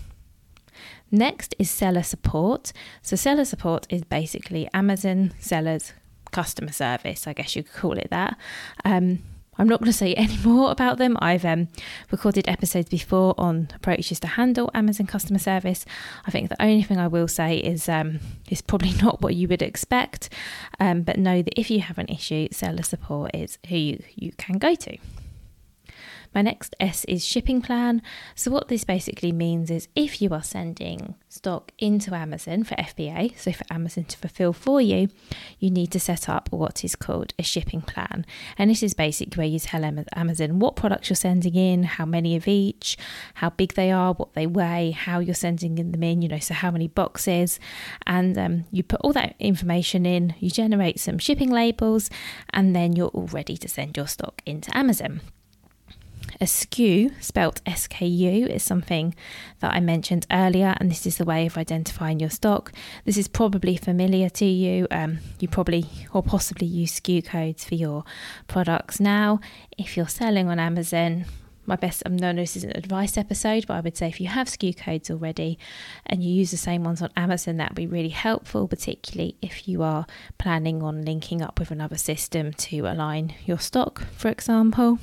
Next 1.11 1.55
is 1.59 1.71
seller 1.71 2.03
support. 2.03 2.75
So, 3.01 3.17
seller 3.17 3.47
support 3.47 3.87
is 3.89 4.05
basically 4.05 4.69
Amazon 4.75 5.33
sellers' 5.39 5.95
customer 6.33 6.73
service, 6.73 7.27
I 7.27 7.33
guess 7.33 7.57
you 7.57 7.63
could 7.63 7.81
call 7.81 7.97
it 7.97 8.09
that. 8.11 8.37
Um, 8.85 9.21
I'm 9.61 9.69
not 9.69 9.81
going 9.81 9.93
to 9.93 9.97
say 9.97 10.15
any 10.17 10.39
more 10.39 10.71
about 10.71 10.97
them. 10.97 11.19
I've 11.21 11.45
um, 11.45 11.69
recorded 12.11 12.49
episodes 12.49 12.89
before 12.89 13.35
on 13.37 13.69
approaches 13.75 14.19
to 14.21 14.27
handle 14.27 14.71
Amazon 14.73 15.07
customer 15.07 15.39
service. 15.39 15.85
I 16.27 16.31
think 16.31 16.49
the 16.49 16.63
only 16.63 16.83
thing 16.83 16.99
I 16.99 17.09
will 17.09 17.29
say 17.29 17.59
is 17.59 17.87
um, 17.89 18.21
it's 18.49 18.63
probably 18.63 18.93
not 19.03 19.21
what 19.21 19.35
you 19.35 19.49
would 19.49 19.61
expect, 19.61 20.31
um, 20.81 21.03
but 21.03 21.19
know 21.19 21.43
that 21.43 21.61
if 21.61 21.71
you 21.71 21.81
have 21.81 21.99
an 21.99 22.09
issue, 22.09 22.49
seller 22.51 22.83
support 22.83 23.33
is 23.35 23.59
who 23.69 23.77
you, 23.77 24.03
you 24.15 24.33
can 24.33 24.57
go 24.57 24.75
to. 24.75 24.97
My 26.35 26.43
next 26.43 26.77
S 26.79 27.05
is 27.07 27.25
shipping 27.25 27.61
plan. 27.61 28.03
So, 28.35 28.51
what 28.51 28.69
this 28.69 28.85
basically 28.85 29.33
means 29.33 29.71
is 29.71 29.89
if 29.97 30.23
you 30.23 30.31
are 30.31 30.43
sending 30.43 31.17
stock 31.29 31.73
into 31.79 32.15
Amazon 32.15 32.63
for 32.63 32.77
FBA, 32.77 33.37
so 33.37 33.53
for 33.53 33.65
Amazon 33.71 34.05
to 34.05 34.17
fulfill 34.17 34.53
for 34.53 34.81
you, 34.81 35.09
you 35.59 35.71
need 35.71 35.91
to 35.91 36.01
set 36.01 36.29
up 36.29 36.49
what 36.53 36.85
is 36.85 36.95
called 36.95 37.35
a 37.39 37.43
shipping 37.43 37.83
plan. 37.83 38.25
And 38.57 38.71
this 38.71 38.83
is 38.83 38.95
basically 38.95 39.41
where 39.41 39.47
you 39.47 39.59
tell 39.59 39.85
Amazon 39.85 40.61
what 40.61 40.77
products 40.77 41.11
you're 41.11 41.17
sending 41.17 41.57
in, 41.57 41.83
how 41.83 42.05
many 42.05 42.37
of 42.37 42.47
each, 42.47 42.97
how 43.35 43.51
big 43.51 43.75
they 43.75 43.91
are, 43.91 44.13
what 44.13 44.35
they 44.35 44.47
weigh, 44.47 44.93
how 44.93 45.19
you're 45.19 45.35
sending 45.35 45.75
them 45.75 46.03
in, 46.03 46.23
you 46.23 46.29
know, 46.29 46.39
so 46.39 46.55
how 46.55 46.71
many 46.71 46.87
boxes. 46.87 47.59
And 48.07 48.39
um, 48.39 48.65
you 48.71 48.85
put 48.85 49.01
all 49.03 49.13
that 49.15 49.35
information 49.41 50.07
in, 50.07 50.35
you 50.39 50.51
generate 50.51 51.01
some 51.01 51.19
shipping 51.19 51.51
labels, 51.51 52.09
and 52.53 52.77
then 52.77 52.95
you're 52.95 53.09
all 53.09 53.27
ready 53.27 53.57
to 53.57 53.69
send 53.69 53.97
your 53.97 54.07
stock 54.07 54.43
into 54.47 54.77
Amazon. 54.77 55.21
A 56.43 56.47
SKU, 56.47 57.23
spelt 57.23 57.63
SKU, 57.65 58.47
is 58.49 58.63
something 58.63 59.15
that 59.59 59.75
I 59.75 59.81
mentioned 59.81 60.27
earlier, 60.31 60.75
and 60.81 60.91
this 60.91 61.05
is 61.05 61.19
the 61.19 61.27
way 61.27 61.45
of 61.45 61.59
identifying 61.59 62.19
your 62.19 62.31
stock. 62.31 62.73
This 63.05 63.19
is 63.19 63.29
probably 63.29 63.77
familiar 63.77 64.31
to 64.31 64.47
you. 64.47 64.87
Um, 64.91 65.19
you 65.39 65.49
probably 65.49 65.85
or 66.15 66.23
possibly 66.23 66.67
use 66.67 66.99
SKU 66.99 67.27
codes 67.27 67.67
for 67.67 67.75
your 67.75 68.05
products 68.49 68.99
now. 68.99 69.41
If 69.77 69.99
you're 69.99 70.09
selling 70.09 70.49
on 70.49 70.59
Amazon, 70.59 71.27
my 71.67 71.77
best 71.77 72.03
I'm 72.07 72.17
no 72.17 72.33
this 72.33 72.57
is 72.57 72.65
an 72.65 72.75
advice 72.75 73.19
episode, 73.19 73.67
but 73.67 73.75
I 73.75 73.81
would 73.81 73.99
say 73.99 74.09
if 74.09 74.19
you 74.19 74.29
have 74.29 74.47
SKU 74.47 74.75
codes 74.79 75.11
already 75.11 75.59
and 76.07 76.25
you 76.25 76.33
use 76.33 76.51
the 76.51 76.57
same 76.57 76.85
ones 76.85 77.03
on 77.03 77.11
Amazon, 77.19 77.59
that 77.59 77.73
would 77.73 77.77
be 77.77 77.87
really 77.87 78.09
helpful, 78.09 78.67
particularly 78.67 79.37
if 79.43 79.69
you 79.69 79.83
are 79.83 80.07
planning 80.39 80.83
on 80.83 81.05
linking 81.05 81.43
up 81.43 81.59
with 81.59 81.71
another 81.71 81.99
system 81.99 82.55
to 82.55 82.87
align 82.87 83.35
your 83.45 83.59
stock, 83.59 84.07
for 84.17 84.29
example. 84.29 84.99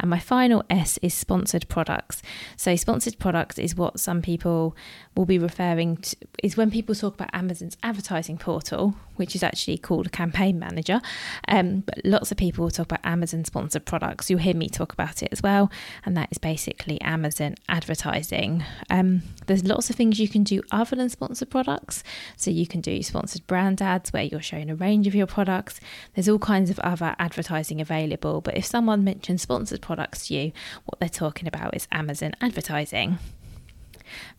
And 0.00 0.08
my 0.08 0.18
final 0.18 0.64
S 0.70 0.98
is 1.02 1.12
sponsored 1.14 1.68
products. 1.68 2.22
So, 2.56 2.74
sponsored 2.76 3.18
products 3.18 3.58
is 3.58 3.76
what 3.76 4.00
some 4.00 4.22
people 4.22 4.74
will 5.14 5.26
be 5.26 5.38
referring 5.38 5.98
to, 5.98 6.16
is 6.42 6.56
when 6.56 6.70
people 6.70 6.94
talk 6.94 7.14
about 7.14 7.30
Amazon's 7.34 7.76
advertising 7.82 8.38
portal, 8.38 8.94
which 9.16 9.36
is 9.36 9.42
actually 9.42 9.76
called 9.76 10.06
a 10.06 10.10
campaign 10.10 10.58
manager. 10.58 11.00
Um, 11.46 11.80
but 11.80 12.00
lots 12.04 12.32
of 12.32 12.38
people 12.38 12.64
will 12.64 12.70
talk 12.70 12.86
about 12.86 13.04
Amazon 13.04 13.44
sponsored 13.44 13.84
products. 13.84 14.30
You'll 14.30 14.40
hear 14.40 14.54
me 14.54 14.70
talk 14.70 14.92
about 14.94 15.22
it 15.22 15.28
as 15.32 15.42
well. 15.42 15.70
And 16.06 16.16
that 16.16 16.28
is 16.30 16.38
basically 16.38 16.98
Amazon 17.02 17.56
advertising. 17.68 18.64
Um, 18.88 19.22
there's 19.46 19.64
lots 19.64 19.90
of 19.90 19.96
things 19.96 20.18
you 20.18 20.28
can 20.28 20.42
do 20.42 20.62
other 20.72 20.96
than 20.96 21.10
sponsored 21.10 21.50
products. 21.50 22.02
So, 22.36 22.50
you 22.50 22.66
can 22.66 22.80
do 22.80 23.02
sponsored 23.02 23.46
brand 23.46 23.82
ads 23.82 24.12
where 24.12 24.22
you're 24.22 24.40
showing 24.40 24.70
a 24.70 24.74
range 24.74 25.06
of 25.06 25.14
your 25.14 25.26
products. 25.26 25.78
There's 26.14 26.28
all 26.28 26.38
kinds 26.38 26.70
of 26.70 26.78
other 26.80 27.14
advertising 27.18 27.82
available. 27.82 28.40
But 28.40 28.56
if 28.56 28.64
someone 28.64 29.04
mentions 29.04 29.42
sponsored 29.42 29.82
products 29.82 29.89
to 29.96 30.34
you, 30.34 30.52
what 30.84 31.00
they're 31.00 31.08
talking 31.08 31.48
about 31.48 31.74
is 31.74 31.88
Amazon 31.92 32.32
advertising. 32.40 33.18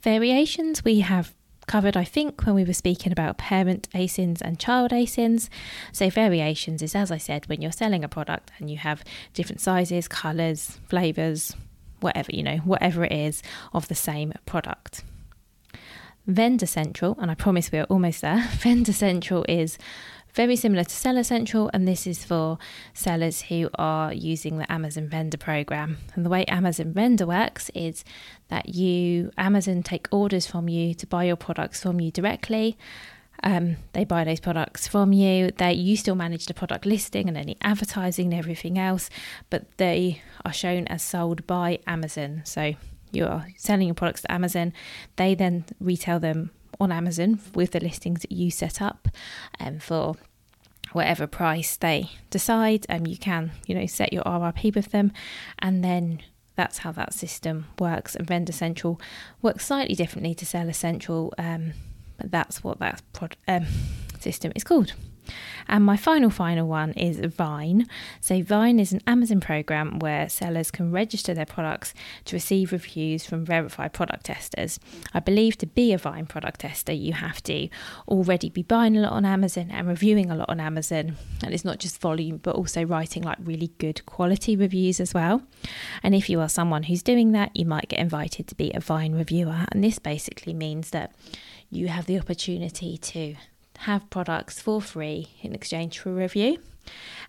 Variations 0.02 0.84
we 0.84 1.00
have 1.00 1.34
covered, 1.68 1.96
I 1.96 2.04
think, 2.04 2.46
when 2.46 2.56
we 2.56 2.64
were 2.64 2.74
speaking 2.74 3.12
about 3.12 3.38
parent 3.38 3.88
ASINs 3.94 4.42
and 4.42 4.60
child 4.60 4.92
ASINs. 4.92 5.48
So, 5.92 6.10
variations 6.10 6.82
is, 6.82 6.96
as 6.96 7.12
I 7.12 7.18
said, 7.18 7.48
when 7.48 7.62
you're 7.62 7.72
selling 7.72 8.04
a 8.04 8.10
product 8.10 8.52
and 8.58 8.70
you 8.70 8.78
have 8.78 9.04
different 9.34 9.62
sizes, 9.62 10.08
colours, 10.08 10.80
flavours, 10.90 11.56
whatever, 12.02 12.32
you 12.34 12.44
know, 12.44 12.58
whatever 12.58 13.06
it 13.06 13.12
is 13.12 13.42
of 13.74 13.88
the 13.88 13.96
same 13.96 14.34
product. 14.46 15.04
Vendor 16.28 16.66
Central, 16.66 17.18
and 17.20 17.32
I 17.32 17.36
promise 17.36 17.72
we 17.72 17.80
are 17.80 17.86
almost 17.86 18.22
there. 18.22 18.48
Vendor 18.52 18.94
Central 18.94 19.46
is 19.48 19.78
very 20.34 20.56
similar 20.56 20.84
to 20.84 20.94
Seller 20.94 21.24
Central, 21.24 21.70
and 21.74 21.88
this 21.88 22.08
is 22.08 22.24
for 22.24 22.58
sellers 22.94 23.44
who 23.44 23.70
are 23.76 24.14
using 24.14 24.58
the 24.58 24.72
Amazon 24.72 25.08
Vendor 25.08 25.38
Program. 25.38 25.98
And 26.16 26.26
the 26.26 26.30
way 26.30 26.46
Amazon 26.46 26.94
Vendor 26.94 27.28
works 27.28 27.70
is 27.74 28.04
that 28.48 28.70
you 28.70 29.32
Amazon 29.38 29.84
take 29.84 30.08
orders 30.12 30.48
from 30.48 30.70
you 30.70 30.94
to 30.96 31.08
buy 31.08 31.26
your 31.26 31.36
products 31.36 31.82
from 31.82 32.00
you 32.00 32.12
directly. 32.12 32.78
Um, 33.44 33.78
they 33.94 34.06
buy 34.06 34.24
those 34.24 34.40
products 34.40 34.88
from 34.88 35.14
you. 35.14 35.52
They 35.58 35.74
you 35.74 35.96
still 35.96 36.16
manage 36.16 36.46
the 36.46 36.54
product 36.54 36.86
listing 36.86 37.28
and 37.28 37.38
any 37.38 37.58
advertising 37.62 38.28
and 38.32 38.40
everything 38.40 38.78
else, 38.78 39.10
but 39.50 39.78
they 39.78 40.22
are 40.46 40.54
shown 40.54 40.88
as 40.88 41.02
sold 41.02 41.48
by 41.48 41.80
Amazon. 41.88 42.42
So 42.46 42.76
you 43.12 43.26
are 43.26 43.48
selling 43.58 43.88
your 43.88 43.96
products 43.96 44.22
to 44.22 44.32
Amazon. 44.32 44.74
They 45.16 45.36
then 45.36 45.66
retail 45.80 46.20
them 46.20 46.52
on 46.80 46.92
Amazon 46.92 47.40
with 47.54 47.72
the 47.72 47.80
listings 47.80 48.22
that 48.22 48.32
you 48.32 48.52
set 48.52 48.82
up 48.82 49.08
um, 49.60 49.80
for 49.80 50.16
whatever 50.94 51.28
price 51.28 51.78
they 51.78 52.10
decide. 52.30 52.86
Um, 52.90 53.06
you 53.08 53.18
can, 53.18 53.52
you 53.68 53.76
know, 53.76 53.86
set 53.86 54.14
your 54.14 54.24
RRP 54.24 54.76
with 54.76 54.92
them, 54.92 55.12
and 55.60 55.84
then 55.84 56.22
that's 56.56 56.80
how 56.80 56.92
that 56.94 57.14
system 57.14 57.66
works. 57.80 58.16
And 58.16 58.28
Vendor 58.28 58.54
Central 58.54 59.00
works 59.42 59.66
slightly 59.68 59.96
differently 59.96 60.36
to 60.36 60.46
Seller 60.46 60.74
Central, 60.74 61.34
um, 61.38 61.74
but 62.18 62.32
that's 62.32 62.64
what 62.64 62.80
that 62.80 63.02
prod, 63.14 63.36
um, 63.48 63.66
system 64.20 64.52
is 64.56 64.64
called. 64.64 64.94
And 65.68 65.86
my 65.86 65.98
final, 65.98 66.30
final 66.30 66.68
one 66.68 66.92
is 66.94 67.20
Vine. 67.20 67.88
So, 68.20 68.42
Vine 68.42 68.80
is 68.80 68.92
an 68.92 69.02
Amazon 69.08 69.40
program 69.40 70.00
where 70.00 70.28
sellers 70.30 70.72
can 70.72 70.92
register 70.92 71.34
their 71.34 71.46
products 71.46 71.94
to 72.26 72.36
receive 72.36 72.72
reviews 72.72 73.26
from 73.26 73.46
verified 73.46 73.94
product 73.94 74.26
testers. 74.26 74.80
I 75.14 75.20
believe 75.20 75.58
to 75.60 75.66
be 75.66 75.94
a 75.94 75.98
Vine 75.98 76.26
product 76.26 76.62
tester, 76.62 76.94
you 76.94 77.14
have 77.14 77.42
to 77.44 77.70
already 78.08 78.50
be 78.50 78.64
buying 78.64 78.98
a 78.98 79.02
lot 79.02 79.14
on 79.14 79.26
Amazon 79.26 79.70
and 79.72 79.88
reviewing 79.88 80.30
a 80.30 80.36
lot 80.36 80.50
on 80.50 80.60
Amazon. 80.60 81.16
And 81.44 81.54
it's 81.54 81.66
not 81.66 81.80
just 81.80 82.02
volume, 82.02 82.38
but 82.38 82.56
also 82.56 82.84
writing 82.84 83.24
like 83.24 83.38
really 83.42 83.72
good 83.78 84.06
quality 84.06 84.56
reviews 84.56 85.00
as 85.00 85.14
well. 85.14 85.44
And 86.04 86.16
if 86.16 86.30
you 86.30 86.40
are 86.42 86.50
someone 86.50 86.84
who's 86.84 87.04
doing 87.04 87.32
that, 87.32 87.56
you 87.56 87.66
might 87.66 87.90
get 87.90 88.00
invited 88.00 88.48
to 88.48 88.56
be 88.56 88.72
a 88.74 88.80
Vine 88.80 89.14
reviewer. 89.14 89.66
And 89.72 89.84
this 89.84 90.00
basically 90.00 90.54
means 90.54 90.90
that 90.90 91.14
you 91.70 91.88
have 91.88 92.06
the 92.06 92.20
opportunity 92.20 92.98
to 92.98 93.36
have 93.82 94.10
products 94.10 94.62
for 94.62 94.82
free 94.82 95.30
in 95.42 95.54
exchange 95.54 95.98
for 96.00 96.10
a 96.12 96.14
review. 96.14 96.58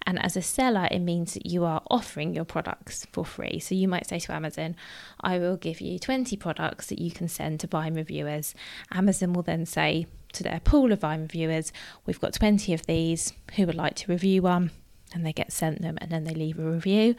And 0.06 0.22
as 0.22 0.36
a 0.36 0.42
seller, 0.42 0.88
it 0.90 0.98
means 0.98 1.34
that 1.34 1.46
you 1.46 1.64
are 1.64 1.82
offering 1.90 2.34
your 2.34 2.44
products 2.44 3.06
for 3.12 3.24
free. 3.24 3.58
So 3.58 3.74
you 3.74 3.88
might 3.88 4.08
say 4.08 4.18
to 4.18 4.34
Amazon, 4.34 4.76
I 5.20 5.38
will 5.38 5.56
give 5.56 5.80
you 5.80 5.98
20 5.98 6.36
products 6.36 6.88
that 6.88 6.98
you 6.98 7.10
can 7.10 7.28
send 7.28 7.60
to 7.60 7.66
Vine 7.66 7.94
reviewers. 7.94 8.54
Amazon 8.90 9.32
will 9.32 9.42
then 9.42 9.64
say 9.64 10.06
to 10.32 10.42
their 10.42 10.60
pool 10.60 10.92
of 10.92 11.00
Vine 11.00 11.22
reviewers, 11.22 11.72
We've 12.06 12.20
got 12.20 12.34
20 12.34 12.74
of 12.74 12.86
these 12.86 13.32
who 13.56 13.66
would 13.66 13.74
like 13.74 13.94
to 13.96 14.12
review 14.12 14.42
one 14.42 14.70
and 15.14 15.24
they 15.24 15.32
get 15.32 15.52
sent 15.52 15.82
them 15.82 15.98
and 16.00 16.10
then 16.10 16.24
they 16.24 16.34
leave 16.34 16.58
a 16.58 16.70
review. 16.70 17.14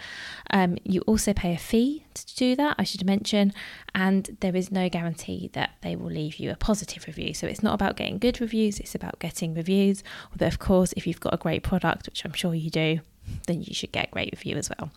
Um, 0.51 0.77
you 0.83 1.01
also 1.01 1.33
pay 1.33 1.53
a 1.53 1.57
fee 1.57 2.05
to 2.13 2.35
do 2.35 2.55
that, 2.55 2.75
I 2.77 2.83
should 2.83 3.05
mention, 3.05 3.53
and 3.93 4.37
there 4.39 4.55
is 4.55 4.71
no 4.71 4.89
guarantee 4.89 5.49
that 5.53 5.71
they 5.81 5.95
will 5.95 6.11
leave 6.11 6.37
you 6.37 6.51
a 6.51 6.55
positive 6.55 7.05
review. 7.07 7.33
So 7.33 7.47
it's 7.47 7.63
not 7.63 7.73
about 7.73 7.97
getting 7.97 8.17
good 8.17 8.39
reviews, 8.41 8.79
it's 8.79 8.95
about 8.95 9.19
getting 9.19 9.53
reviews. 9.53 10.03
Although, 10.31 10.47
of 10.47 10.59
course, 10.59 10.93
if 10.97 11.07
you've 11.07 11.19
got 11.19 11.33
a 11.33 11.37
great 11.37 11.63
product, 11.63 12.07
which 12.07 12.25
I'm 12.25 12.33
sure 12.33 12.53
you 12.53 12.69
do, 12.69 12.99
then 13.47 13.61
you 13.61 13.73
should 13.73 13.91
get 13.91 14.07
a 14.07 14.11
great 14.11 14.31
review 14.31 14.57
as 14.57 14.69
well. 14.69 14.91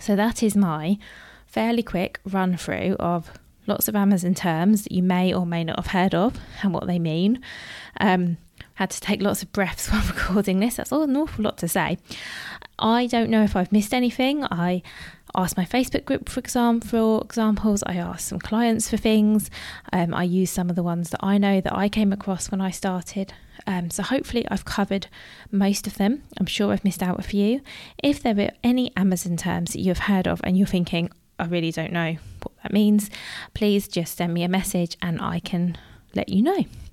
So 0.00 0.16
that 0.16 0.42
is 0.42 0.56
my 0.56 0.98
fairly 1.46 1.82
quick 1.82 2.20
run 2.24 2.56
through 2.56 2.96
of 3.00 3.32
lots 3.66 3.88
of 3.88 3.96
Amazon 3.96 4.34
terms 4.34 4.84
that 4.84 4.92
you 4.92 5.02
may 5.02 5.32
or 5.32 5.44
may 5.44 5.64
not 5.64 5.76
have 5.76 5.88
heard 5.88 6.14
of 6.14 6.38
and 6.62 6.72
what 6.72 6.86
they 6.86 6.98
mean. 6.98 7.42
Um, 8.00 8.38
had 8.80 8.90
to 8.90 9.00
take 9.00 9.20
lots 9.20 9.42
of 9.42 9.52
breaths 9.52 9.88
while 9.92 10.06
recording 10.06 10.58
this. 10.58 10.76
That's 10.76 10.90
all 10.90 11.02
an 11.02 11.16
awful 11.16 11.44
lot 11.44 11.58
to 11.58 11.68
say. 11.68 11.98
I 12.78 13.06
don't 13.06 13.28
know 13.28 13.44
if 13.44 13.54
I've 13.54 13.70
missed 13.70 13.92
anything. 13.92 14.44
I 14.44 14.82
asked 15.36 15.56
my 15.56 15.66
Facebook 15.66 16.06
group 16.06 16.28
for 16.30 16.40
for 16.80 17.20
examples. 17.22 17.82
I 17.86 17.96
asked 17.96 18.28
some 18.28 18.38
clients 18.38 18.88
for 18.88 18.96
things. 18.96 19.50
Um, 19.92 20.14
I 20.14 20.24
used 20.24 20.54
some 20.54 20.70
of 20.70 20.76
the 20.76 20.82
ones 20.82 21.10
that 21.10 21.20
I 21.22 21.36
know 21.36 21.60
that 21.60 21.76
I 21.76 21.90
came 21.90 22.10
across 22.10 22.50
when 22.50 22.62
I 22.62 22.70
started. 22.70 23.34
Um, 23.66 23.90
so 23.90 24.02
hopefully 24.02 24.46
I've 24.50 24.64
covered 24.64 25.08
most 25.52 25.86
of 25.86 25.98
them. 25.98 26.22
I'm 26.38 26.46
sure 26.46 26.72
I've 26.72 26.84
missed 26.84 27.02
out 27.02 27.20
a 27.20 27.22
few. 27.22 27.60
If 28.02 28.22
there 28.22 28.38
are 28.40 28.50
any 28.64 28.96
Amazon 28.96 29.36
terms 29.36 29.74
that 29.74 29.80
you 29.80 29.88
have 29.88 29.98
heard 29.98 30.26
of 30.26 30.40
and 30.42 30.56
you're 30.56 30.66
thinking, 30.66 31.10
I 31.38 31.44
really 31.44 31.70
don't 31.70 31.92
know 31.92 32.16
what 32.42 32.54
that 32.62 32.72
means, 32.72 33.10
please 33.52 33.88
just 33.88 34.16
send 34.16 34.32
me 34.32 34.42
a 34.42 34.48
message 34.48 34.96
and 35.02 35.20
I 35.20 35.38
can 35.40 35.76
let 36.14 36.30
you 36.30 36.42
know. 36.42 36.64